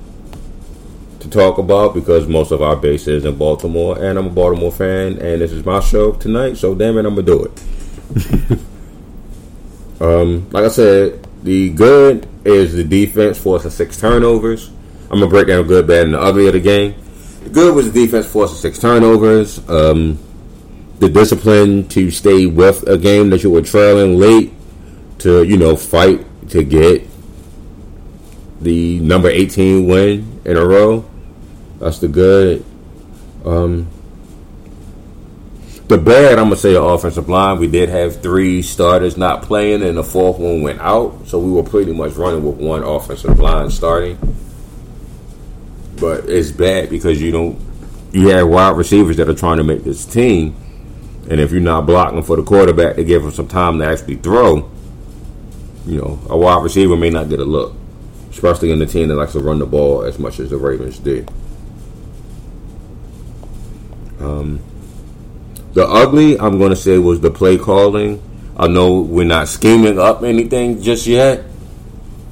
to 1.19 1.29
talk 1.29 1.57
about 1.57 1.93
because 1.93 2.29
most 2.29 2.51
of 2.51 2.61
our 2.61 2.77
base 2.77 3.09
is 3.09 3.25
in 3.25 3.37
Baltimore, 3.37 4.01
and 4.01 4.17
I'm 4.17 4.27
a 4.27 4.29
Baltimore 4.29 4.71
fan, 4.71 5.19
and 5.19 5.41
this 5.41 5.51
is 5.51 5.65
my 5.65 5.81
show 5.81 6.13
tonight, 6.13 6.55
so 6.55 6.73
damn 6.73 6.97
it, 6.97 7.05
I'm 7.05 7.13
going 7.13 7.25
to 7.25 7.31
do 7.33 7.43
it. 7.43 8.61
um, 10.01 10.49
like 10.51 10.63
I 10.63 10.69
said, 10.69 11.27
the 11.43 11.71
good 11.71 12.25
is 12.45 12.73
the 12.73 12.85
defense 12.85 13.37
forcing 13.37 13.69
six 13.69 13.99
turnovers. 13.99 14.69
I'm 15.11 15.19
going 15.19 15.23
to 15.23 15.27
break 15.27 15.47
down 15.47 15.67
good, 15.67 15.85
bad, 15.87 16.05
and 16.05 16.13
the 16.13 16.21
ugly 16.21 16.47
of 16.47 16.53
the 16.53 16.61
game. 16.61 17.02
Good 17.51 17.75
was 17.75 17.91
the 17.91 18.05
defense 18.05 18.25
forcing 18.25 18.57
six 18.57 18.79
turnovers. 18.79 19.67
Um, 19.69 20.19
the 20.99 21.09
discipline 21.09 21.87
to 21.89 22.09
stay 22.11 22.45
with 22.45 22.87
a 22.87 22.97
game 22.97 23.29
that 23.31 23.43
you 23.43 23.49
were 23.49 23.61
trailing 23.61 24.17
late 24.17 24.53
to, 25.19 25.43
you 25.43 25.57
know, 25.57 25.75
fight 25.75 26.25
to 26.49 26.63
get 26.63 27.07
the 28.61 28.99
number 28.99 29.29
18 29.29 29.87
win 29.87 30.41
in 30.45 30.57
a 30.57 30.65
row. 30.65 31.05
That's 31.79 31.99
the 31.99 32.07
good. 32.07 32.63
Um, 33.45 33.87
the 35.87 35.97
bad, 35.97 36.39
I'm 36.39 36.45
gonna 36.45 36.55
say, 36.55 36.73
the 36.73 36.81
offensive 36.81 37.27
line. 37.27 37.59
We 37.59 37.67
did 37.67 37.89
have 37.89 38.21
three 38.21 38.61
starters 38.61 39.17
not 39.17 39.43
playing, 39.43 39.83
and 39.83 39.97
the 39.97 40.03
fourth 40.03 40.39
one 40.39 40.61
went 40.61 40.79
out, 40.79 41.27
so 41.27 41.39
we 41.39 41.51
were 41.51 41.63
pretty 41.63 41.91
much 41.91 42.13
running 42.13 42.43
with 42.45 42.55
one 42.55 42.83
offensive 42.83 43.37
line 43.39 43.69
starting. 43.69 44.17
But 45.99 46.29
it's 46.29 46.51
bad 46.51 46.89
because 46.89 47.21
you 47.21 47.31
don't. 47.31 47.59
You 48.11 48.27
have 48.29 48.47
wide 48.47 48.77
receivers 48.77 49.17
that 49.17 49.27
are 49.27 49.33
trying 49.33 49.57
to 49.57 49.63
make 49.63 49.83
this 49.83 50.05
team, 50.05 50.55
and 51.29 51.39
if 51.39 51.51
you're 51.51 51.61
not 51.61 51.85
blocking 51.85 52.21
for 52.21 52.35
the 52.35 52.43
quarterback 52.43 52.95
to 52.97 53.03
give 53.03 53.23
him 53.23 53.31
some 53.31 53.47
time 53.47 53.79
to 53.79 53.85
actually 53.85 54.17
throw, 54.17 54.69
you 55.85 55.97
know, 55.97 56.19
a 56.29 56.37
wide 56.37 56.63
receiver 56.63 56.95
may 56.95 57.09
not 57.09 57.29
get 57.29 57.39
a 57.39 57.45
look, 57.45 57.73
especially 58.29 58.71
in 58.71 58.79
the 58.79 58.85
team 58.85 59.07
that 59.07 59.15
likes 59.15 59.31
to 59.33 59.39
run 59.39 59.59
the 59.59 59.65
ball 59.65 60.03
as 60.03 60.19
much 60.19 60.39
as 60.39 60.49
the 60.51 60.57
Ravens 60.57 60.99
do. 60.99 61.25
Um, 64.19 64.61
the 65.73 65.87
ugly, 65.87 66.39
I'm 66.39 66.59
going 66.59 66.69
to 66.69 66.75
say, 66.75 66.97
was 66.97 67.19
the 67.19 67.31
play 67.31 67.57
calling. 67.57 68.21
I 68.55 68.67
know 68.67 69.01
we're 69.01 69.25
not 69.25 69.47
scheming 69.47 69.99
up 69.99 70.23
anything 70.23 70.81
just 70.81 71.07
yet, 71.07 71.43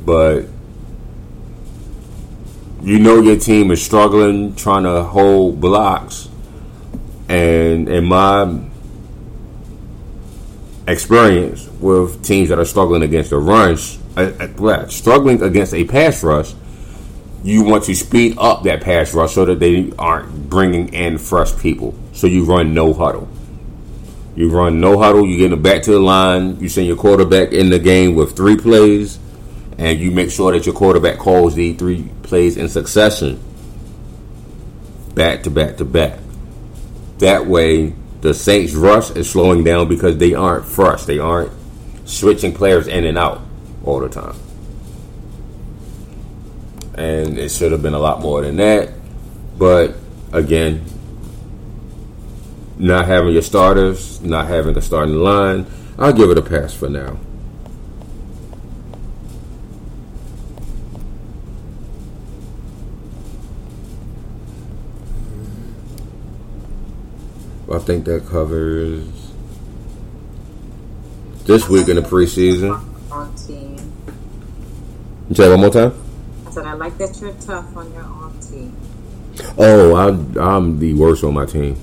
but 0.05 0.43
you 2.81 2.99
know 2.99 3.21
your 3.21 3.37
team 3.37 3.71
is 3.71 3.83
struggling 3.83 4.55
trying 4.55 4.83
to 4.83 5.03
hold 5.03 5.59
blocks. 5.59 6.29
And 7.29 7.87
in 7.87 8.05
my 8.05 8.59
experience 10.87 11.67
with 11.79 12.23
teams 12.23 12.49
that 12.49 12.59
are 12.59 12.65
struggling 12.65 13.03
against 13.03 13.31
a 13.31 13.37
rush, 13.37 13.97
uh, 14.17 14.31
uh, 14.39 14.87
struggling 14.87 15.41
against 15.41 15.73
a 15.73 15.85
pass 15.85 16.23
rush, 16.23 16.53
you 17.43 17.63
want 17.63 17.83
to 17.85 17.95
speed 17.95 18.35
up 18.37 18.63
that 18.63 18.81
pass 18.81 19.13
rush 19.13 19.33
so 19.33 19.45
that 19.45 19.59
they 19.59 19.91
aren't 19.97 20.49
bringing 20.49 20.93
in 20.93 21.17
fresh 21.17 21.57
people. 21.57 21.95
So 22.13 22.27
you 22.27 22.43
run 22.43 22.73
no 22.73 22.93
huddle. 22.93 23.27
You 24.35 24.49
run 24.49 24.79
no 24.79 24.97
huddle. 24.97 25.25
You 25.25 25.37
get 25.37 25.49
them 25.49 25.61
back 25.61 25.83
to 25.83 25.91
the 25.91 25.99
line. 25.99 26.59
You 26.59 26.69
send 26.69 26.87
your 26.87 26.95
quarterback 26.95 27.51
in 27.51 27.69
the 27.69 27.79
game 27.79 28.15
with 28.15 28.35
three 28.35 28.57
plays, 28.57 29.19
and 29.81 29.99
you 29.99 30.11
make 30.11 30.31
sure 30.31 30.53
that 30.53 30.65
your 30.65 30.75
quarterback 30.75 31.17
calls 31.17 31.55
the 31.55 31.73
three 31.73 32.09
plays 32.23 32.55
in 32.55 32.69
succession, 32.69 33.43
back 35.13 35.43
to 35.43 35.49
back 35.49 35.77
to 35.77 35.85
back. 35.85 36.19
That 37.17 37.47
way, 37.47 37.93
the 38.21 38.33
Saints' 38.33 38.73
rush 38.73 39.11
is 39.11 39.29
slowing 39.29 39.63
down 39.63 39.89
because 39.89 40.17
they 40.17 40.33
aren't 40.33 40.65
fresh. 40.65 41.03
They 41.03 41.19
aren't 41.19 41.51
switching 42.05 42.53
players 42.53 42.87
in 42.87 43.05
and 43.05 43.17
out 43.17 43.41
all 43.83 43.99
the 43.99 44.09
time 44.09 44.35
and 46.95 47.37
it 47.37 47.49
should 47.49 47.71
have 47.71 47.81
been 47.81 47.93
a 47.93 47.99
lot 47.99 48.21
more 48.21 48.41
than 48.41 48.57
that. 48.57 48.91
But 49.57 49.95
again, 50.31 50.83
not 52.77 53.07
having 53.07 53.33
your 53.33 53.41
starters, 53.41 54.21
not 54.21 54.47
having 54.47 54.73
the 54.73 54.81
starting 54.81 55.15
line, 55.15 55.65
I'll 55.97 56.13
give 56.13 56.29
it 56.29 56.37
a 56.37 56.41
pass 56.41 56.73
for 56.73 56.89
now. 56.89 57.17
I 67.73 67.79
think 67.79 68.05
that 68.05 68.25
covers 68.27 69.07
this 71.45 71.67
week 71.69 71.87
in 71.87 71.95
the 71.95 72.01
preseason. 72.01 72.71
On 73.11 73.35
team. 73.35 73.77
Say 75.33 75.49
one 75.49 75.61
more 75.61 75.69
time. 75.69 75.93
I 76.47 76.51
said 76.51 76.65
I 76.65 76.73
like 76.73 76.97
that 76.97 77.19
you're 77.21 77.33
tough 77.33 77.75
on 77.75 77.91
your 77.93 78.03
own 78.03 78.37
team. 78.39 78.75
Oh, 79.57 79.95
I, 79.95 80.07
I'm 80.55 80.79
the 80.79 80.93
worst 80.93 81.23
on 81.23 81.33
my 81.33 81.45
team. 81.45 81.77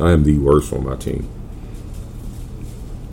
I 0.00 0.12
am 0.12 0.22
the 0.24 0.38
worst 0.38 0.72
on 0.72 0.84
my 0.84 0.96
team. 0.96 1.28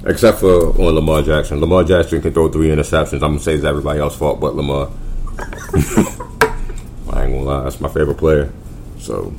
Except 0.05 0.39
for 0.39 0.69
on 0.81 0.95
Lamar 0.95 1.21
Jackson. 1.21 1.59
Lamar 1.59 1.83
Jackson 1.83 2.21
can 2.21 2.33
throw 2.33 2.49
three 2.49 2.67
interceptions. 2.67 3.13
I'm 3.13 3.31
gonna 3.31 3.39
say 3.39 3.55
it's 3.55 3.63
everybody 3.63 3.99
else's 3.99 4.19
fault 4.19 4.39
but 4.39 4.55
Lamar. 4.55 4.91
I 7.13 7.23
ain't 7.25 7.33
gonna 7.33 7.41
lie, 7.41 7.63
that's 7.63 7.79
my 7.79 7.89
favorite 7.89 8.17
player. 8.17 8.51
So 8.99 9.33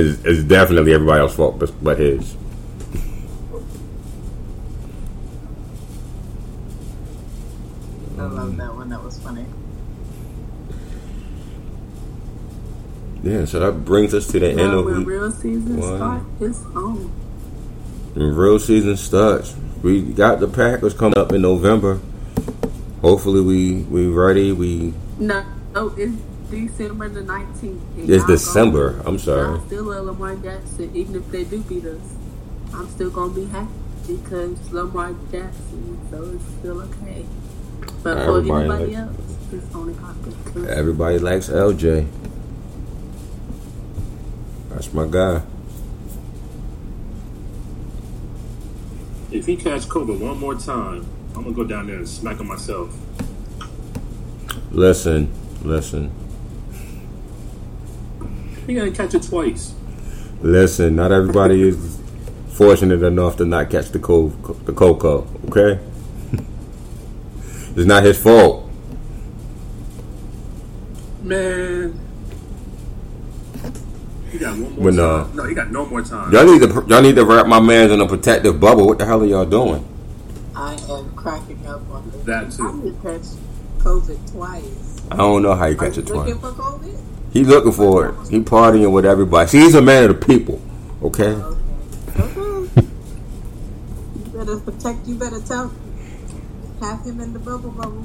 it's, 0.00 0.24
it's 0.24 0.42
definitely 0.42 0.92
everybody 0.92 1.20
else's 1.20 1.36
fault 1.36 1.58
but, 1.58 1.72
but 1.82 1.98
his. 1.98 2.36
I 8.18 8.22
love 8.22 8.56
that 8.56 8.74
one. 8.74 8.88
That 8.90 9.02
was 9.02 9.18
funny. 9.18 9.46
Yeah, 13.22 13.44
so 13.44 13.60
that 13.60 13.84
brings 13.84 14.14
us 14.14 14.26
to 14.28 14.38
the 14.38 14.50
end 14.50 14.60
of 14.60 14.84
when 14.84 15.04
real 15.04 15.30
season 15.30 15.78
one. 15.78 15.96
start, 15.96 16.22
it's 16.40 16.64
on. 16.74 16.96
When 18.14 18.34
real 18.34 18.58
season 18.58 18.96
starts. 18.96 19.56
We 19.82 20.02
got 20.02 20.40
the 20.40 20.48
Packers 20.48 20.94
coming 20.94 21.18
up 21.18 21.32
in 21.32 21.42
November. 21.42 22.00
Hopefully 23.00 23.40
we 23.40 23.82
we 23.84 24.06
ready. 24.08 24.52
We 24.52 24.92
No, 25.18 25.44
no, 25.74 25.88
it's 25.96 26.16
December 26.50 27.08
the 27.08 27.22
nineteenth. 27.22 27.80
it's 27.96 28.24
December. 28.26 29.00
I'm 29.04 29.18
sorry. 29.18 29.58
I'm 29.58 29.66
still 29.66 29.92
a 29.92 30.00
Lamar 30.02 30.36
Jackson, 30.36 30.90
even 30.94 31.14
if 31.16 31.30
they 31.30 31.44
do 31.44 31.60
beat 31.62 31.84
us. 31.84 32.00
I'm 32.74 32.88
still 32.90 33.10
gonna 33.10 33.32
be 33.32 33.44
happy 33.46 33.68
because 34.06 34.72
Lamar 34.72 35.14
Jackson, 35.30 35.98
so 36.10 36.24
it's 36.34 36.44
still 36.58 36.80
okay. 36.82 37.24
But 38.02 38.14
for 38.24 38.38
Everybody 38.38 38.68
likes- 38.68 38.94
else, 38.96 39.16
it's 39.52 39.74
only 39.74 39.94
Packers. 39.94 40.68
Everybody 40.68 41.18
likes 41.18 41.48
LJ. 41.48 42.06
That's 44.70 44.92
my 44.92 45.06
guy. 45.06 45.42
If 49.32 49.46
he 49.46 49.56
catch 49.56 49.82
COVID 49.88 50.18
one 50.20 50.38
more 50.38 50.54
time, 50.56 51.06
I'm 51.34 51.42
gonna 51.44 51.54
go 51.54 51.64
down 51.64 51.86
there 51.86 51.96
and 51.96 52.08
smack 52.08 52.40
him 52.40 52.48
myself. 52.48 52.96
Listen, 54.72 55.30
listen, 55.62 56.10
He 58.70 58.76
gonna 58.76 58.92
catch 58.92 59.14
it 59.14 59.24
twice. 59.24 59.74
listen. 60.42 60.94
Not 60.94 61.10
everybody 61.10 61.60
is 61.60 61.98
fortunate 62.52 63.02
enough 63.02 63.36
to 63.38 63.44
not 63.44 63.68
catch 63.68 63.88
the 63.90 63.98
co- 63.98 64.28
the 64.64 64.72
cocoa. 64.72 65.26
Okay, 65.48 65.80
it's 67.74 67.84
not 67.84 68.04
his 68.04 68.16
fault. 68.16 68.70
Man, 71.24 71.98
he 74.30 74.38
got 74.38 74.52
one 74.56 74.74
more 74.76 74.84
But 74.84 74.94
no. 74.94 75.24
time. 75.24 75.34
No, 75.36 75.44
you 75.46 75.54
got 75.56 75.72
no 75.72 75.86
more 75.86 76.02
time. 76.02 76.32
Y'all 76.32 76.44
need 76.46 76.60
to 76.62 76.84
y'all 76.86 77.02
need 77.02 77.16
to 77.16 77.24
wrap 77.24 77.48
my 77.48 77.58
man 77.58 77.90
in 77.90 78.00
a 78.00 78.06
protective 78.06 78.60
bubble. 78.60 78.86
What 78.86 78.98
the 79.00 79.04
hell 79.06 79.20
are 79.22 79.26
y'all 79.26 79.44
doing? 79.44 79.84
I 80.54 80.74
am 80.88 81.12
cracking 81.16 81.66
up 81.66 81.82
on 81.90 82.08
this. 82.12 82.22
That 82.24 82.52
too. 82.52 82.82
did 82.82 83.02
catch 83.02 83.26
COVID 83.78 84.30
twice. 84.30 85.02
I 85.10 85.16
don't 85.16 85.42
know 85.42 85.56
how 85.56 85.66
you 85.66 85.74
Are 85.74 85.78
catch 85.86 85.96
you 85.96 86.04
it 86.04 86.08
looking 86.10 86.38
twice. 86.38 86.54
for 86.54 86.62
COVID? 86.62 86.99
He 87.32 87.44
looking 87.44 87.72
for 87.72 88.08
it. 88.08 88.14
He 88.28 88.40
partying 88.40 88.92
with 88.92 89.06
everybody. 89.06 89.48
See, 89.48 89.60
he's 89.60 89.74
a 89.74 89.82
man 89.82 90.10
of 90.10 90.20
the 90.20 90.26
people. 90.26 90.60
Okay. 91.02 91.32
Okay. 91.32 92.20
Okay. 92.20 92.86
you 94.16 94.24
better 94.34 94.58
protect. 94.58 95.06
You 95.06 95.14
better 95.14 95.40
tell. 95.40 95.72
Have 96.80 97.04
him 97.04 97.20
in 97.20 97.32
the 97.32 97.38
bubble 97.38 97.70
bubble. 97.70 98.04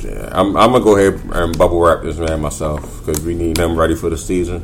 Yeah, 0.00 0.28
I'm, 0.32 0.56
I'm 0.56 0.72
gonna 0.72 0.84
go 0.84 0.96
ahead 0.96 1.20
and 1.32 1.56
bubble 1.56 1.80
wrap 1.80 2.02
this 2.02 2.18
man 2.18 2.40
myself 2.40 2.80
because 3.04 3.24
we 3.24 3.34
need 3.34 3.56
him 3.58 3.76
ready 3.76 3.94
for 3.94 4.10
the 4.10 4.18
season. 4.18 4.62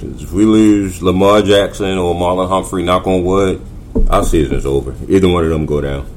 if 0.00 0.32
we 0.32 0.44
lose 0.44 1.02
Lamar 1.02 1.42
Jackson 1.42 1.98
or 1.98 2.14
Marlon 2.14 2.48
Humphrey, 2.48 2.82
knock 2.82 3.06
on 3.06 3.24
wood, 3.24 3.60
our 4.08 4.24
season's 4.24 4.64
over. 4.64 4.94
Either 5.08 5.28
one 5.28 5.44
of 5.44 5.50
them 5.50 5.66
go 5.66 5.80
down. 5.80 6.13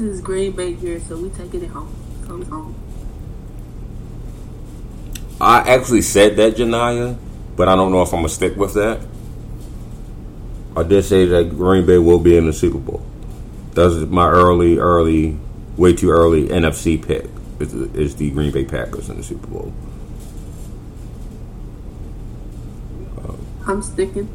This 0.00 0.14
is 0.14 0.20
Green 0.22 0.52
Bay 0.52 0.70
year, 0.70 0.98
so 0.98 1.18
we 1.18 1.28
taking 1.28 1.62
it 1.62 1.68
home. 1.68 1.94
So 2.26 2.36
we 2.36 2.46
home. 2.46 2.74
I 5.38 5.58
actually 5.58 6.00
said 6.00 6.36
that, 6.36 6.54
Janaya, 6.54 7.18
but 7.54 7.68
I 7.68 7.76
don't 7.76 7.92
know 7.92 8.00
if 8.00 8.08
I'm 8.14 8.20
gonna 8.20 8.30
stick 8.30 8.56
with 8.56 8.72
that. 8.72 9.06
I 10.74 10.84
did 10.84 11.04
say 11.04 11.26
that 11.26 11.50
Green 11.50 11.84
Bay 11.84 11.98
will 11.98 12.18
be 12.18 12.34
in 12.34 12.46
the 12.46 12.54
Super 12.54 12.78
Bowl. 12.78 13.04
That's 13.74 13.94
my 14.10 14.26
early, 14.26 14.78
early, 14.78 15.38
way 15.76 15.92
too 15.92 16.08
early 16.08 16.48
NFC 16.48 16.96
pick. 17.06 17.26
Is, 17.58 17.74
is 17.74 18.16
the 18.16 18.30
Green 18.30 18.52
Bay 18.52 18.64
Packers 18.64 19.10
in 19.10 19.18
the 19.18 19.22
Super 19.22 19.48
Bowl? 19.48 19.70
I'm 23.66 23.82
sticking. 23.82 24.30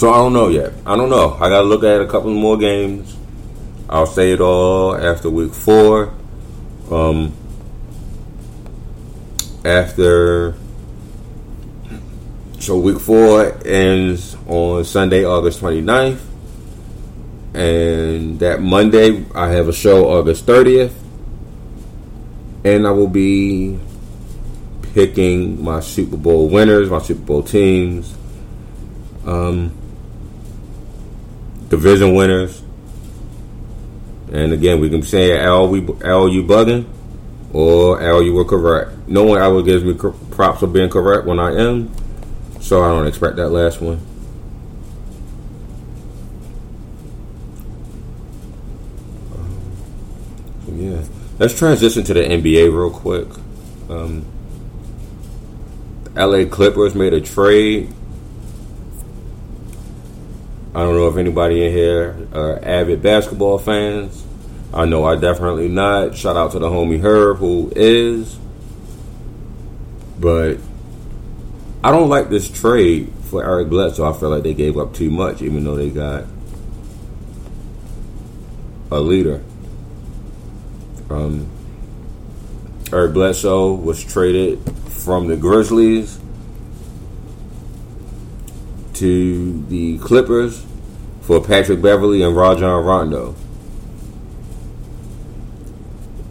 So 0.00 0.10
I 0.10 0.14
don't 0.14 0.32
know 0.32 0.48
yet. 0.48 0.72
I 0.86 0.96
don't 0.96 1.10
know. 1.10 1.34
I 1.34 1.50
gotta 1.50 1.68
look 1.68 1.84
at 1.84 2.00
a 2.00 2.06
couple 2.06 2.32
more 2.32 2.56
games. 2.56 3.14
I'll 3.86 4.06
say 4.06 4.32
it 4.32 4.40
all 4.40 4.96
after 4.96 5.28
week 5.28 5.52
four. 5.52 6.14
Um, 6.90 7.34
after 9.62 10.54
so 12.60 12.78
week 12.78 12.98
four 12.98 13.60
ends 13.66 14.38
on 14.46 14.84
Sunday, 14.84 15.26
August 15.26 15.60
29th. 15.60 16.22
And 17.52 18.40
that 18.40 18.62
Monday 18.62 19.26
I 19.34 19.48
have 19.48 19.68
a 19.68 19.72
show 19.74 20.08
August 20.08 20.46
30th. 20.46 20.94
And 22.64 22.86
I 22.86 22.90
will 22.92 23.06
be 23.06 23.78
picking 24.94 25.62
my 25.62 25.80
Super 25.80 26.16
Bowl 26.16 26.48
winners, 26.48 26.88
my 26.88 27.00
Super 27.00 27.20
Bowl 27.20 27.42
teams. 27.42 28.16
Um 29.26 29.76
division 31.70 32.14
winners. 32.14 32.62
And 34.32 34.52
again, 34.52 34.80
we 34.80 34.90
can 34.90 35.02
say 35.02 35.38
Al, 35.38 35.68
we 35.68 35.80
Al, 36.04 36.28
you 36.28 36.44
bugging, 36.44 36.86
or 37.52 38.00
Al, 38.02 38.22
you 38.22 38.34
were 38.34 38.44
correct. 38.44 39.08
No 39.08 39.24
one 39.24 39.40
ever 39.40 39.62
gives 39.62 39.82
me 39.82 39.94
props 40.30 40.60
for 40.60 40.66
being 40.66 40.90
correct 40.90 41.26
when 41.26 41.40
I 41.40 41.54
am, 41.54 41.90
so 42.60 42.82
I 42.82 42.88
don't 42.88 43.06
expect 43.06 43.36
that 43.36 43.48
last 43.48 43.80
one. 43.80 44.00
So, 50.66 50.72
yeah, 50.74 51.02
let's 51.38 51.58
transition 51.58 52.04
to 52.04 52.14
the 52.14 52.20
NBA 52.20 52.72
real 52.72 52.90
quick. 52.90 53.26
Um, 53.88 54.24
LA 56.14 56.44
Clippers 56.44 56.94
made 56.94 57.14
a 57.14 57.20
trade 57.20 57.92
I 60.72 60.82
don't 60.82 60.94
know 60.94 61.08
if 61.08 61.16
anybody 61.16 61.66
in 61.66 61.72
here 61.72 62.28
are 62.32 62.64
avid 62.64 63.02
basketball 63.02 63.58
fans. 63.58 64.24
I 64.72 64.84
know 64.84 65.04
I 65.04 65.16
definitely 65.16 65.68
not. 65.68 66.16
Shout 66.16 66.36
out 66.36 66.52
to 66.52 66.60
the 66.60 66.68
homie 66.68 67.00
Herb 67.00 67.38
who 67.38 67.72
is. 67.74 68.38
But 70.20 70.58
I 71.82 71.90
don't 71.90 72.08
like 72.08 72.30
this 72.30 72.48
trade 72.48 73.12
for 73.30 73.44
Eric 73.44 73.68
Bledsoe. 73.68 74.08
I 74.08 74.16
feel 74.16 74.28
like 74.28 74.44
they 74.44 74.54
gave 74.54 74.78
up 74.78 74.94
too 74.94 75.10
much, 75.10 75.42
even 75.42 75.64
though 75.64 75.74
they 75.74 75.90
got 75.90 76.24
a 78.92 79.00
leader. 79.00 79.42
Um, 81.08 81.48
Eric 82.92 83.12
Bledsoe 83.12 83.72
was 83.72 84.04
traded 84.04 84.60
from 84.88 85.26
the 85.26 85.36
Grizzlies 85.36 86.20
to 89.00 89.64
the 89.68 89.98
Clippers 89.98 90.64
for 91.22 91.42
Patrick 91.42 91.80
Beverley 91.80 92.22
and 92.22 92.36
Rajon 92.36 92.84
Rondo. 92.84 93.34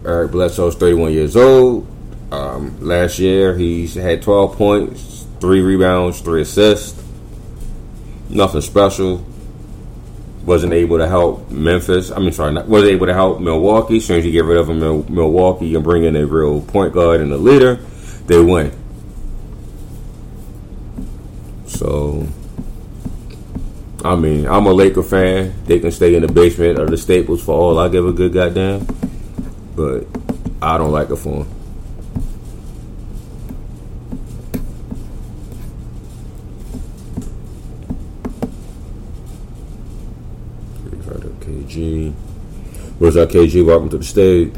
Eric 0.04 0.30
Bledsoe 0.30 0.68
is 0.68 0.76
31 0.76 1.12
years 1.12 1.36
old. 1.36 1.86
Um, 2.30 2.80
last 2.80 3.18
year, 3.18 3.56
he's 3.56 3.94
had 3.94 4.22
12 4.22 4.56
points, 4.56 5.26
three 5.40 5.60
rebounds, 5.60 6.20
three 6.20 6.42
assists. 6.42 7.02
Nothing 8.28 8.60
special. 8.60 9.26
Wasn't 10.44 10.72
able 10.72 10.98
to 10.98 11.08
help 11.08 11.50
Memphis. 11.50 12.12
I 12.12 12.20
mean, 12.20 12.32
sorry, 12.32 12.52
not, 12.52 12.68
wasn't 12.68 12.92
able 12.92 13.06
to 13.06 13.14
help 13.14 13.40
Milwaukee. 13.40 13.96
As 13.96 14.06
soon 14.06 14.20
as 14.20 14.24
you 14.24 14.30
get 14.30 14.44
rid 14.44 14.58
of 14.58 14.70
him, 14.70 14.78
Mil- 14.78 15.06
Milwaukee, 15.08 15.74
and 15.74 15.82
bring 15.82 16.04
in 16.04 16.14
a 16.14 16.24
real 16.24 16.60
point 16.62 16.94
guard 16.94 17.20
and 17.20 17.32
a 17.32 17.36
leader, 17.36 17.76
they 18.26 18.40
win. 18.40 18.72
So, 21.66 22.28
I 24.02 24.16
mean, 24.16 24.46
I'm 24.46 24.66
a 24.66 24.72
Laker 24.72 25.02
fan. 25.02 25.52
They 25.64 25.78
can 25.78 25.90
stay 25.90 26.14
in 26.14 26.22
the 26.22 26.32
basement 26.32 26.78
of 26.78 26.90
the 26.90 26.96
Staples 26.96 27.42
for 27.42 27.54
all 27.54 27.78
I 27.78 27.88
give 27.88 28.06
a 28.06 28.12
good 28.12 28.32
goddamn. 28.32 28.86
But 29.76 30.06
I 30.62 30.78
don't 30.78 30.92
like 30.92 31.10
it 31.10 31.16
for 31.16 31.44
them. 31.44 31.54
KG. 41.70 42.12
What's 42.98 43.16
up, 43.16 43.30
KG? 43.30 43.64
Welcome 43.64 43.88
to 43.90 43.98
the 43.98 44.04
stage. 44.04 44.52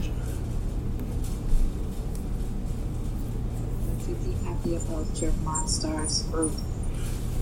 Would 3.87 4.09
you 4.09 4.15
be 4.15 4.33
happy 4.45 4.77
about 4.77 5.21
your 5.21 5.33
Monstars 5.45 6.31
group? 6.31 6.53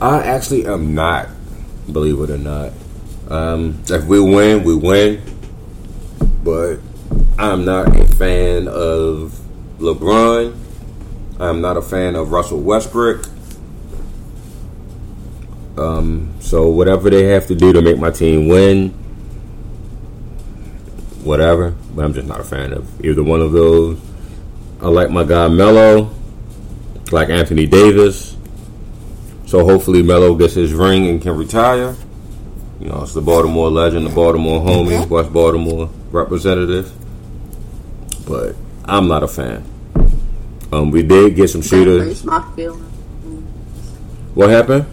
I 0.00 0.22
actually 0.22 0.66
am 0.66 0.94
not, 0.94 1.28
believe 1.92 2.18
it 2.20 2.30
or 2.30 2.38
not. 2.38 2.72
Um, 3.28 3.82
if 3.88 4.04
we 4.04 4.20
win, 4.20 4.64
we 4.64 4.74
win. 4.74 5.22
But 6.42 6.78
I'm 7.38 7.64
not 7.64 7.96
a 7.96 8.06
fan 8.16 8.68
of 8.68 9.38
LeBron. 9.78 10.56
I'm 11.38 11.60
not 11.60 11.76
a 11.76 11.82
fan 11.82 12.16
of 12.16 12.32
Russell 12.32 12.60
Westbrook. 12.60 13.24
Um, 15.78 16.34
so 16.40 16.68
whatever 16.68 17.08
they 17.08 17.24
have 17.28 17.46
to 17.46 17.54
do 17.54 17.72
to 17.72 17.80
make 17.80 17.98
my 17.98 18.10
team 18.10 18.48
win, 18.48 18.90
whatever. 21.24 21.70
But 21.94 22.04
I'm 22.04 22.12
just 22.12 22.28
not 22.28 22.40
a 22.40 22.44
fan 22.44 22.72
of 22.72 23.04
either 23.04 23.22
one 23.22 23.40
of 23.40 23.52
those. 23.52 23.98
I 24.82 24.88
like 24.88 25.10
my 25.10 25.24
guy 25.24 25.48
Melo, 25.48 26.10
like 27.10 27.30
Anthony 27.30 27.66
Davis. 27.66 28.36
So 29.50 29.64
hopefully 29.64 30.00
Melo 30.00 30.36
gets 30.36 30.54
his 30.54 30.72
ring 30.72 31.08
and 31.08 31.20
can 31.20 31.36
retire. 31.36 31.96
You 32.78 32.88
know, 32.88 33.02
it's 33.02 33.14
the 33.14 33.20
Baltimore 33.20 33.68
legend, 33.68 34.06
the 34.06 34.14
Baltimore 34.14 34.60
homie, 34.60 35.08
West 35.08 35.32
Baltimore 35.32 35.90
representative. 36.12 36.92
But 38.28 38.54
I'm 38.84 39.08
not 39.08 39.24
a 39.24 39.26
fan. 39.26 39.64
Um, 40.72 40.92
we 40.92 41.02
did 41.02 41.34
get 41.34 41.50
some 41.50 41.62
shooters. 41.62 42.04
hurts 42.04 42.24
my 42.24 42.48
feelings. 42.54 42.84
What 44.34 44.50
happened? 44.50 44.86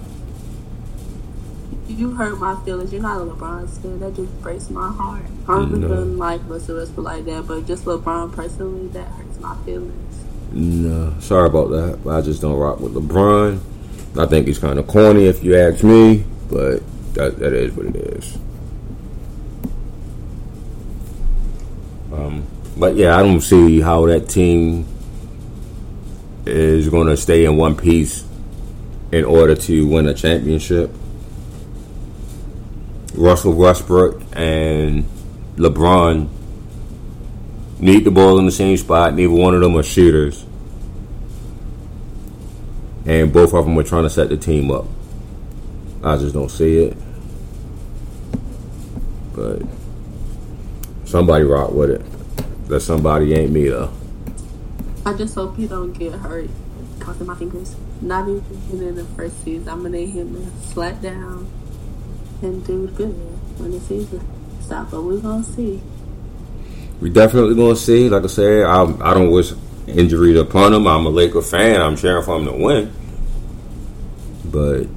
You 1.87 2.09
hurt 2.15 2.39
my 2.39 2.59
feelings. 2.65 2.91
You're 2.91 3.03
not 3.03 3.21
a 3.21 3.25
LeBron 3.25 3.69
fan. 3.79 3.99
That 3.99 4.15
just 4.15 4.41
breaks 4.41 4.71
my 4.71 4.91
heart. 4.91 5.21
I 5.47 5.53
don't 5.57 5.81
No. 5.81 5.85
even 5.85 6.17
like 6.17 6.41
Russell 6.47 6.77
Westbrook 6.77 7.05
like 7.05 7.25
that, 7.25 7.45
but 7.47 7.67
just 7.67 7.85
LeBron 7.85 8.31
personally, 8.31 8.87
that 8.87 9.07
hurts 9.07 9.39
my 9.39 9.55
feelings. 9.57 10.15
No, 10.51 11.13
sorry 11.19 11.45
about 11.45 11.69
that. 11.69 11.99
But 12.03 12.15
I 12.15 12.21
just 12.21 12.41
don't 12.41 12.57
rock 12.57 12.79
with 12.79 12.95
LeBron. 12.95 13.59
I 14.17 14.25
think 14.25 14.47
he's 14.47 14.59
kind 14.59 14.79
of 14.79 14.87
corny, 14.87 15.25
if 15.25 15.43
you 15.43 15.57
ask 15.57 15.83
me. 15.83 16.23
But 16.49 16.81
that, 17.13 17.37
that 17.39 17.53
is 17.53 17.73
what 17.73 17.87
it 17.87 17.95
is. 17.95 18.37
Um, 22.11 22.45
but 22.77 22.95
yeah, 22.95 23.17
I 23.17 23.23
don't 23.23 23.41
see 23.41 23.81
how 23.81 24.05
that 24.07 24.29
team 24.29 24.87
is 26.45 26.89
going 26.89 27.07
to 27.07 27.17
stay 27.17 27.45
in 27.45 27.57
one 27.57 27.75
piece 27.75 28.25
in 29.11 29.25
order 29.25 29.55
to 29.55 29.87
win 29.87 30.07
a 30.07 30.13
championship. 30.13 30.91
Russell 33.13 33.53
Westbrook 33.53 34.21
and 34.33 35.05
LeBron 35.55 36.29
need 37.79 38.03
the 38.03 38.11
ball 38.11 38.39
in 38.39 38.45
the 38.45 38.51
same 38.51 38.77
spot. 38.77 39.13
Neither 39.13 39.33
one 39.33 39.53
of 39.55 39.61
them 39.61 39.75
are 39.75 39.83
shooters. 39.83 40.45
And 43.07 43.31
both 43.31 43.53
of 43.53 43.65
them 43.65 43.79
are 43.79 43.83
trying 43.83 44.03
to 44.03 44.09
set 44.09 44.27
the 44.27 44.35
team 44.35 44.69
up. 44.69 44.85
I 46.03 46.17
just 46.17 46.33
don't 46.33 46.49
see 46.49 46.79
it. 46.79 46.97
But 49.33 49.61
somebody 51.05 51.45
rock 51.45 51.71
with 51.71 51.89
it. 51.89 52.01
That 52.67 52.81
somebody 52.81 53.33
ain't 53.33 53.53
me 53.53 53.69
though. 53.69 53.91
I 55.05 55.13
just 55.13 55.35
hope 55.35 55.55
he 55.55 55.67
don't 55.67 55.93
get 55.93 56.11
hurt. 56.13 56.49
Crossing 56.99 57.27
my 57.27 57.35
fingers. 57.35 57.77
Not 58.01 58.27
even 58.27 58.43
in 58.71 58.95
the 58.95 59.05
first 59.15 59.41
season. 59.41 59.69
I'm 59.69 59.83
gonna 59.83 59.97
need 59.97 60.09
him 60.09 60.35
to 60.35 60.67
slack 60.67 61.01
down 61.01 61.49
and 62.41 62.65
do 62.67 62.87
good 62.87 63.13
when 63.57 63.71
the 63.71 63.79
season 63.79 64.19
stop. 64.61 64.91
But 64.91 65.03
we're 65.03 65.21
gonna 65.21 65.45
see. 65.45 65.81
We 66.99 67.09
definitely 67.09 67.55
gonna 67.55 67.77
see. 67.77 68.09
Like 68.09 68.25
I 68.25 68.27
said, 68.27 68.65
I 68.65 68.83
I 68.99 69.13
don't 69.13 69.31
wish 69.31 69.53
injuries 69.87 70.37
upon 70.37 70.73
him. 70.73 70.87
I'm 70.87 71.05
a 71.05 71.09
Laker 71.09 71.41
fan. 71.41 71.81
I'm 71.81 71.95
cheering 71.95 72.23
for 72.23 72.37
him 72.37 72.45
to 72.45 72.53
win. 72.53 72.93
But 74.45 74.87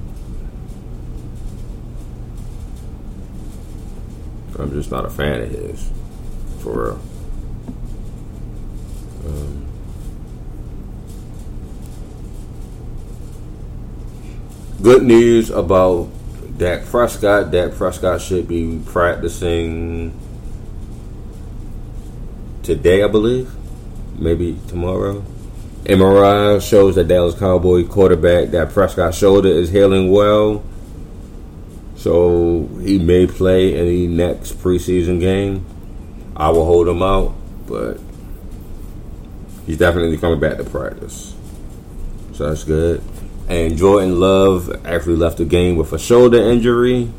I'm 4.61 4.71
just 4.71 4.91
not 4.91 5.05
a 5.05 5.09
fan 5.09 5.41
of 5.41 5.49
his, 5.49 5.91
for 6.59 6.85
real. 6.85 6.99
Um, 9.25 9.65
good 14.81 15.03
news 15.03 15.49
about 15.49 16.09
Dak 16.57 16.85
Prescott. 16.85 17.51
Dak 17.51 17.73
Prescott 17.73 18.21
should 18.21 18.47
be 18.47 18.81
practicing 18.85 20.13
today, 22.61 23.03
I 23.03 23.07
believe. 23.07 23.51
Maybe 24.17 24.59
tomorrow. 24.67 25.23
MRI 25.83 26.61
shows 26.61 26.95
that 26.95 27.07
Dallas 27.07 27.37
Cowboy 27.37 27.85
quarterback 27.87 28.51
Dak 28.51 28.69
Prescott 28.69 29.15
shoulder 29.15 29.49
is 29.49 29.71
healing 29.71 30.11
well. 30.11 30.63
So 31.95 32.69
he 32.81 32.99
may 32.99 33.25
play 33.25 33.75
any 33.75 34.07
next 34.07 34.53
preseason 34.59 35.19
game. 35.19 35.65
I 36.35 36.49
will 36.49 36.65
hold 36.65 36.87
him 36.87 37.01
out, 37.01 37.33
but 37.67 37.99
he's 39.65 39.77
definitely 39.77 40.17
coming 40.17 40.39
back 40.39 40.57
to 40.57 40.63
practice. 40.63 41.35
So 42.33 42.49
that's 42.49 42.63
good. 42.63 43.03
And 43.49 43.77
Jordan 43.77 44.19
Love 44.19 44.85
actually 44.85 45.17
left 45.17 45.37
the 45.37 45.45
game 45.45 45.75
with 45.75 45.93
a 45.93 45.99
shoulder 45.99 46.37
injury, 46.37 47.11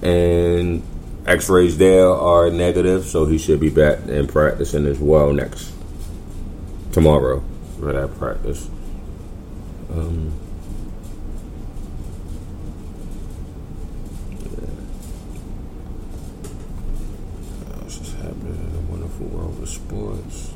and 0.00 0.82
X-rays 1.26 1.76
there 1.76 2.08
are 2.08 2.50
negative, 2.50 3.04
so 3.04 3.26
he 3.26 3.36
should 3.36 3.60
be 3.60 3.68
back 3.68 3.98
and 4.08 4.28
practicing 4.28 4.86
as 4.86 4.98
well 4.98 5.32
next 5.32 5.69
tomorrow 6.92 7.42
for 7.78 7.92
that 7.92 8.14
practice. 8.18 8.68
Um, 9.92 10.32
What 17.66 17.82
else 17.84 18.00
is 18.00 18.12
happening 18.14 18.54
in 18.54 18.72
the 18.72 18.80
wonderful 18.92 19.26
world 19.26 19.58
of 19.62 19.68
sports? 19.68 20.52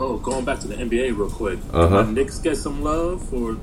Oh, 0.00 0.16
going 0.18 0.44
back 0.44 0.60
to 0.60 0.68
the 0.68 0.76
NBA 0.76 1.16
real 1.16 1.30
quick. 1.30 1.58
Uh-huh. 1.72 1.98
Uh, 1.98 2.02
Knicks 2.04 2.38
get 2.38 2.56
some 2.56 2.82
love 2.82 3.26
for 3.28 3.56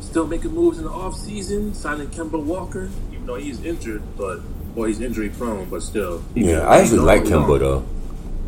still 0.00 0.26
making 0.26 0.52
moves 0.52 0.78
in 0.78 0.84
the 0.84 0.90
offseason, 0.90 1.74
signing 1.74 2.08
Kemba 2.08 2.42
Walker, 2.42 2.88
even 3.12 3.26
though 3.26 3.34
he's 3.36 3.62
injured, 3.64 4.02
but 4.16 4.40
or 4.74 4.88
he's 4.88 5.00
injury 5.00 5.28
prone, 5.28 5.68
but 5.68 5.82
still. 5.82 6.22
Yeah, 6.34 6.60
I 6.66 6.78
actually 6.80 7.00
like 7.00 7.24
going 7.24 7.34
Kemba 7.44 7.52
on. 7.54 7.58
though. 7.60 7.84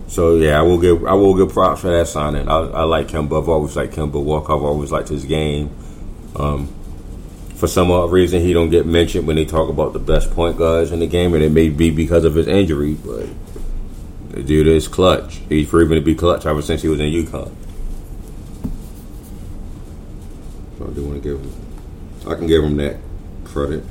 So 0.08 0.36
yeah, 0.36 0.58
I 0.58 0.62
will 0.62 0.78
give 0.78 1.04
I 1.06 1.14
will 1.14 1.34
give 1.34 1.52
props 1.52 1.80
for 1.80 1.90
that 1.90 2.06
signing. 2.08 2.48
I, 2.48 2.58
I 2.58 2.82
like 2.84 3.08
Kemba. 3.08 3.42
I've 3.42 3.48
always 3.48 3.74
liked 3.76 3.94
Kemba 3.94 4.22
Walker. 4.22 4.54
I've 4.54 4.62
always 4.62 4.92
liked 4.92 5.08
his 5.08 5.24
game. 5.24 5.70
Um, 6.36 6.68
for 7.54 7.66
some 7.66 7.90
odd 7.90 8.10
reason, 8.12 8.42
he 8.42 8.52
don't 8.52 8.70
get 8.70 8.84
mentioned 8.84 9.26
when 9.26 9.36
they 9.36 9.44
talk 9.44 9.68
about 9.68 9.92
the 9.92 9.98
best 9.98 10.30
point 10.32 10.58
guards 10.58 10.92
in 10.92 10.98
the 10.98 11.06
game, 11.06 11.34
and 11.34 11.42
it 11.42 11.52
may 11.52 11.68
be 11.68 11.90
because 11.90 12.24
of 12.24 12.34
his 12.34 12.46
injury. 12.46 12.94
But 12.94 13.28
the 14.30 14.42
dude 14.42 14.66
is 14.66 14.88
clutch. 14.88 15.40
He's 15.48 15.68
proven 15.68 15.96
to 15.96 16.02
be 16.02 16.14
clutch 16.14 16.44
ever 16.44 16.60
since 16.60 16.82
he 16.82 16.88
was 16.88 17.00
in 17.00 17.06
UConn. 17.06 17.52
So 20.78 20.86
I 20.86 20.90
do 20.92 21.04
want 21.04 21.22
to 21.22 21.28
give 21.28 21.40
him. 21.40 21.52
I 22.26 22.34
can 22.34 22.46
give 22.46 22.64
him 22.64 22.76
that 22.76 22.96
credit. 23.44 23.84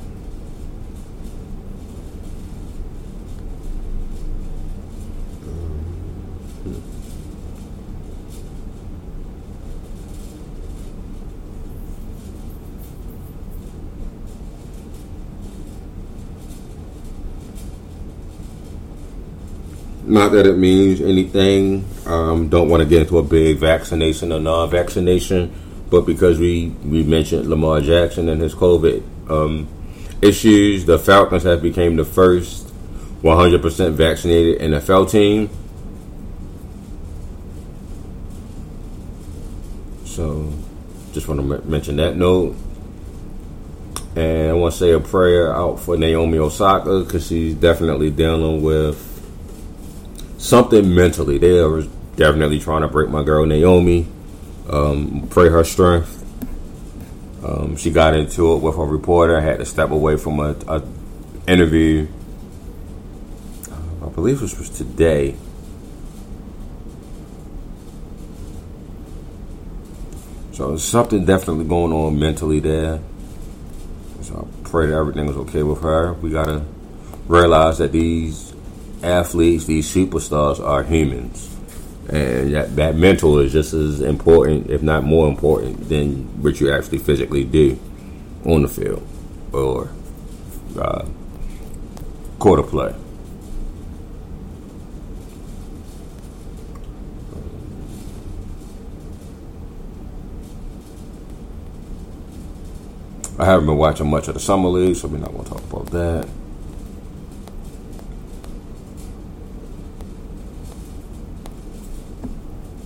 Not 20.14 20.30
that 20.30 20.46
it 20.46 20.56
means 20.56 21.00
anything. 21.00 21.84
Um, 22.06 22.48
don't 22.48 22.68
want 22.68 22.84
to 22.84 22.88
get 22.88 23.00
into 23.00 23.18
a 23.18 23.22
big 23.24 23.58
vaccination 23.58 24.30
or 24.30 24.38
non-vaccination, 24.38 25.52
but 25.90 26.02
because 26.02 26.38
we 26.38 26.68
we 26.84 27.02
mentioned 27.02 27.50
Lamar 27.50 27.80
Jackson 27.80 28.28
and 28.28 28.40
his 28.40 28.54
COVID 28.54 29.02
um, 29.28 29.66
issues, 30.22 30.84
the 30.84 31.00
Falcons 31.00 31.42
have 31.42 31.62
become 31.62 31.96
the 31.96 32.04
first 32.04 32.68
100% 33.24 33.94
vaccinated 33.94 34.60
NFL 34.60 35.10
team. 35.10 35.50
So, 40.04 40.48
just 41.10 41.26
want 41.26 41.40
to 41.40 41.56
m- 41.56 41.68
mention 41.68 41.96
that 41.96 42.16
note. 42.16 42.54
And 44.14 44.50
I 44.50 44.52
want 44.52 44.74
to 44.74 44.78
say 44.78 44.92
a 44.92 45.00
prayer 45.00 45.52
out 45.52 45.80
for 45.80 45.96
Naomi 45.96 46.38
Osaka 46.38 47.00
because 47.00 47.26
she's 47.26 47.56
definitely 47.56 48.12
dealing 48.12 48.62
with 48.62 49.10
something 50.44 50.94
mentally. 50.94 51.38
They 51.38 51.58
are 51.58 51.82
definitely 52.16 52.60
trying 52.60 52.82
to 52.82 52.88
break 52.88 53.08
my 53.08 53.24
girl 53.24 53.46
Naomi. 53.46 54.06
Um, 54.68 55.26
pray 55.30 55.48
her 55.48 55.64
strength. 55.64 56.20
Um, 57.44 57.76
she 57.76 57.90
got 57.90 58.14
into 58.14 58.54
it 58.54 58.58
with 58.58 58.76
a 58.76 58.84
reporter. 58.84 59.40
Had 59.40 59.58
to 59.58 59.64
step 59.64 59.90
away 59.90 60.16
from 60.16 60.40
a, 60.40 60.54
a 60.68 60.82
interview. 61.46 62.06
Uh, 63.70 64.06
I 64.06 64.08
believe 64.10 64.40
this 64.40 64.56
was 64.58 64.70
today. 64.70 65.34
So 70.52 70.76
something 70.76 71.24
definitely 71.24 71.64
going 71.64 71.92
on 71.92 72.18
mentally 72.18 72.60
there. 72.60 73.00
So 74.22 74.48
I 74.48 74.68
pray 74.68 74.86
that 74.86 74.94
everything 74.94 75.28
is 75.28 75.36
okay 75.36 75.62
with 75.62 75.82
her. 75.82 76.12
We 76.12 76.30
gotta 76.30 76.64
realize 77.26 77.78
that 77.78 77.92
these 77.92 78.53
athletes, 79.04 79.66
these 79.66 79.92
superstars, 79.92 80.64
are 80.64 80.82
humans, 80.82 81.48
and 82.08 82.54
that, 82.54 82.76
that 82.76 82.96
mental 82.96 83.38
is 83.38 83.52
just 83.52 83.72
as 83.72 84.00
important, 84.00 84.70
if 84.70 84.82
not 84.82 85.04
more 85.04 85.28
important, 85.28 85.88
than 85.88 86.42
what 86.42 86.60
you 86.60 86.72
actually 86.72 86.98
physically 86.98 87.44
do 87.44 87.78
on 88.44 88.62
the 88.62 88.68
field 88.68 89.06
or 89.52 89.90
uh, 90.78 91.06
of 92.40 92.68
play. 92.68 92.94
I 103.36 103.46
haven't 103.46 103.66
been 103.66 103.76
watching 103.76 104.08
much 104.08 104.28
of 104.28 104.34
the 104.34 104.40
summer 104.40 104.68
league, 104.68 104.94
so 104.94 105.08
we're 105.08 105.18
not 105.18 105.32
going 105.32 105.44
to 105.44 105.50
talk 105.50 105.62
about 105.64 105.86
that. 105.86 106.28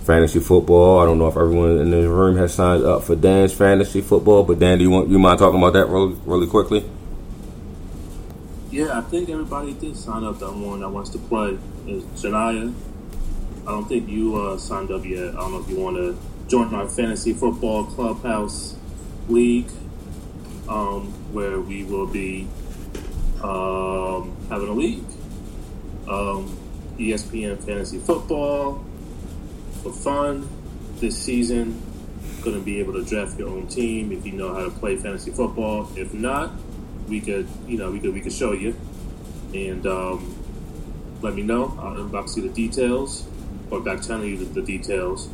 Fantasy 0.09 0.39
football. 0.39 0.99
I 0.99 1.05
don't 1.05 1.19
know 1.19 1.27
if 1.27 1.37
everyone 1.37 1.77
in 1.77 1.91
the 1.91 2.09
room 2.09 2.35
has 2.37 2.55
signed 2.55 2.83
up 2.83 3.03
for 3.03 3.15
Dan's 3.15 3.53
fantasy 3.53 4.01
football, 4.01 4.43
but 4.43 4.57
Dan, 4.57 4.79
do 4.79 4.83
you 4.83 4.89
want 4.89 5.07
you 5.07 5.19
mind 5.19 5.37
talking 5.37 5.59
about 5.59 5.73
that 5.73 5.85
really, 5.85 6.15
really 6.25 6.47
quickly? 6.47 6.83
Yeah, 8.71 8.97
I 8.97 9.01
think 9.01 9.29
everybody 9.29 9.73
did 9.73 9.95
sign 9.95 10.23
up 10.23 10.39
that 10.39 10.51
one 10.51 10.79
that 10.79 10.89
wants 10.89 11.11
to 11.11 11.19
play. 11.19 11.59
Is 11.85 12.03
Janaya. 12.19 12.73
I 13.67 13.71
don't 13.71 13.87
think 13.87 14.09
you 14.09 14.35
uh, 14.35 14.57
signed 14.57 14.89
up 14.89 15.05
yet. 15.05 15.27
I 15.27 15.41
don't 15.41 15.51
know 15.51 15.59
if 15.59 15.69
you 15.69 15.77
want 15.77 15.97
to 15.97 16.17
join 16.47 16.73
our 16.73 16.89
fantasy 16.89 17.33
football 17.33 17.83
clubhouse 17.83 18.75
league, 19.27 19.69
um, 20.67 21.13
where 21.33 21.59
we 21.59 21.83
will 21.83 22.07
be 22.07 22.47
um, 23.43 24.35
having 24.49 24.69
a 24.69 24.73
league. 24.73 25.05
Um, 26.07 26.57
ESPN 26.97 27.63
fantasy 27.63 27.99
football 27.99 28.83
for 29.81 29.91
fun 29.91 30.47
this 30.99 31.17
season. 31.17 31.81
going 32.43 32.57
to 32.57 32.63
be 32.63 32.79
able 32.79 32.93
to 32.93 33.03
draft 33.03 33.37
your 33.37 33.49
own 33.49 33.67
team 33.67 34.11
if 34.11 34.25
you 34.25 34.31
know 34.33 34.53
how 34.53 34.63
to 34.63 34.69
play 34.69 34.95
fantasy 34.95 35.31
football. 35.31 35.91
If 35.95 36.13
not, 36.13 36.51
we 37.07 37.19
could, 37.19 37.47
you 37.67 37.77
know, 37.77 37.91
we 37.91 37.99
could 37.99 38.13
we 38.13 38.21
could 38.21 38.33
show 38.33 38.53
you 38.53 38.75
and 39.53 39.85
um, 39.87 40.35
let 41.21 41.35
me 41.35 41.41
know. 41.41 41.77
I'll 41.79 41.95
inbox 41.95 42.37
you 42.37 42.43
the 42.43 42.49
details 42.49 43.27
or 43.71 43.81
back 43.81 44.01
channel 44.01 44.25
you 44.25 44.37
the, 44.37 44.45
the 44.45 44.61
details. 44.61 45.27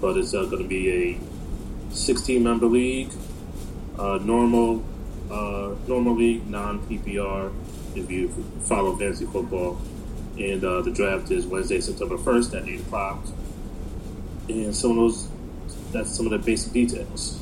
But 0.00 0.16
it's 0.16 0.34
uh, 0.34 0.44
going 0.44 0.62
to 0.62 0.68
be 0.68 1.12
a 1.12 1.94
16 1.94 2.42
member 2.42 2.66
league, 2.66 3.10
uh, 3.98 4.18
normal, 4.22 4.82
uh, 5.30 5.74
normal 5.86 6.14
league, 6.14 6.48
non 6.48 6.80
PPR. 6.86 7.52
If 7.94 8.10
you 8.10 8.28
follow 8.62 8.96
fantasy 8.96 9.26
football, 9.26 9.80
and 10.38 10.64
uh, 10.64 10.80
the 10.80 10.90
draft 10.90 11.30
is 11.30 11.46
Wednesday, 11.46 11.80
September 11.80 12.16
1st 12.16 12.62
at 12.62 12.68
8 12.68 12.80
o'clock. 12.80 13.26
And 14.50 14.74
some 14.74 14.92
of 14.92 14.96
those, 14.96 15.28
that's 15.92 16.10
some 16.10 16.26
of 16.26 16.32
the 16.32 16.38
basic 16.38 16.72
details. 16.72 17.40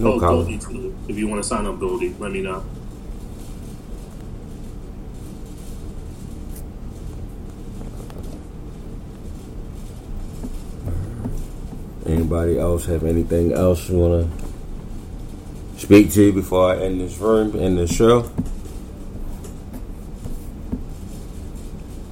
No 0.00 0.14
oh, 0.14 0.20
Colin. 0.20 0.58
Goldie 0.58 0.58
too. 0.58 0.96
If 1.08 1.18
you 1.18 1.28
want 1.28 1.42
to 1.42 1.48
sign 1.48 1.66
up, 1.66 1.78
Goldie, 1.78 2.14
let 2.18 2.32
me 2.32 2.40
know. 2.40 2.64
Anybody 12.30 12.60
else 12.60 12.84
have 12.86 13.02
anything 13.02 13.52
else 13.52 13.88
you 13.88 13.98
want 13.98 14.30
to 15.74 15.80
speak 15.80 16.12
to 16.12 16.32
before 16.32 16.72
I 16.72 16.78
end 16.78 17.00
this 17.00 17.18
room, 17.18 17.58
end 17.58 17.76
this 17.76 17.92
show? 17.92 18.30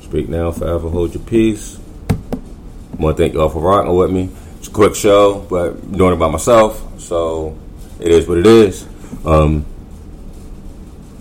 Speak 0.03 0.29
now, 0.29 0.51
forever 0.51 0.89
hold 0.89 1.14
your 1.14 1.23
peace. 1.23 1.79
I 2.11 2.97
want 2.97 3.16
to 3.16 3.23
thank 3.23 3.35
y'all 3.35 3.49
for 3.49 3.62
rocking 3.62 3.95
with 3.95 4.11
me. 4.11 4.29
It's 4.59 4.66
a 4.66 4.73
quick 4.73 4.97
show, 4.97 5.47
but 5.49 5.75
I'm 5.75 5.97
doing 5.97 6.14
it 6.14 6.16
by 6.16 6.29
myself, 6.29 7.01
so 7.01 7.57
it 8.01 8.11
is 8.11 8.27
what 8.27 8.39
it 8.39 8.47
is. 8.49 8.89
Um, 9.25 9.64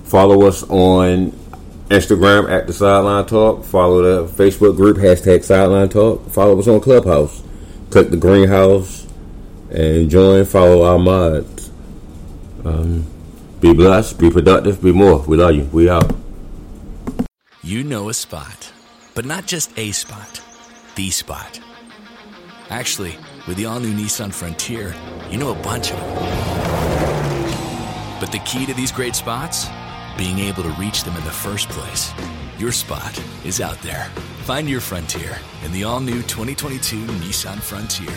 follow 0.05 0.47
us 0.47 0.63
on 0.63 1.33
Instagram 1.91 2.49
at 2.49 2.65
the 2.65 2.73
Sideline 2.73 3.27
Talk. 3.27 3.63
Follow 3.63 4.25
the 4.25 4.33
Facebook 4.33 4.75
group 4.75 4.97
hashtag 4.97 5.43
Sideline 5.43 5.89
Talk. 5.89 6.27
Follow 6.31 6.57
us 6.57 6.67
on 6.67 6.81
Clubhouse. 6.81 7.43
Click 7.89 8.09
the 8.09 8.17
greenhouse 8.17 9.07
and 9.71 10.09
join. 10.09 10.45
Follow 10.45 10.83
our 10.83 10.99
mods. 10.99 11.71
Um, 12.65 13.05
be 13.59 13.73
blessed. 13.73 14.19
Be 14.19 14.29
productive. 14.29 14.81
Be 14.81 14.91
more. 14.91 15.19
We 15.19 15.37
love 15.37 15.55
you. 15.55 15.63
We 15.71 15.89
out. 15.89 16.13
You 17.63 17.83
know 17.83 18.09
a 18.09 18.13
spot, 18.13 18.71
but 19.13 19.25
not 19.25 19.45
just 19.45 19.77
a 19.77 19.91
spot, 19.91 20.41
the 20.95 21.09
spot. 21.09 21.59
Actually, 22.69 23.17
with 23.47 23.57
the 23.57 23.65
all 23.65 23.79
new 23.79 23.93
Nissan 23.93 24.33
Frontier, 24.33 24.95
you 25.29 25.37
know 25.37 25.51
a 25.51 25.63
bunch 25.63 25.91
of 25.91 25.99
them. 25.99 26.15
But 28.19 28.31
the 28.31 28.39
key 28.45 28.65
to 28.65 28.73
these 28.73 28.91
great 28.91 29.15
spots? 29.15 29.67
Being 30.17 30.39
able 30.39 30.63
to 30.63 30.69
reach 30.79 31.03
them 31.03 31.15
in 31.15 31.23
the 31.23 31.31
first 31.31 31.69
place. 31.69 32.11
Your 32.59 32.71
spot 32.71 33.21
is 33.45 33.61
out 33.61 33.79
there. 33.83 34.05
Find 34.45 34.67
your 34.67 34.81
frontier 34.81 35.37
in 35.63 35.71
the 35.71 35.83
all 35.83 35.99
new 35.99 36.23
2022 36.23 36.95
Nissan 37.05 37.61
Frontier. 37.61 38.09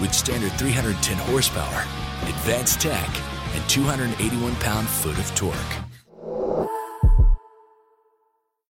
With 0.00 0.14
standard 0.14 0.52
310 0.52 1.18
horsepower, 1.28 1.84
advanced 2.26 2.80
tech, 2.80 3.10
and 3.54 3.68
281 3.68 4.54
pound 4.56 4.88
foot 4.88 5.18
of 5.18 5.34
torque. 5.34 5.83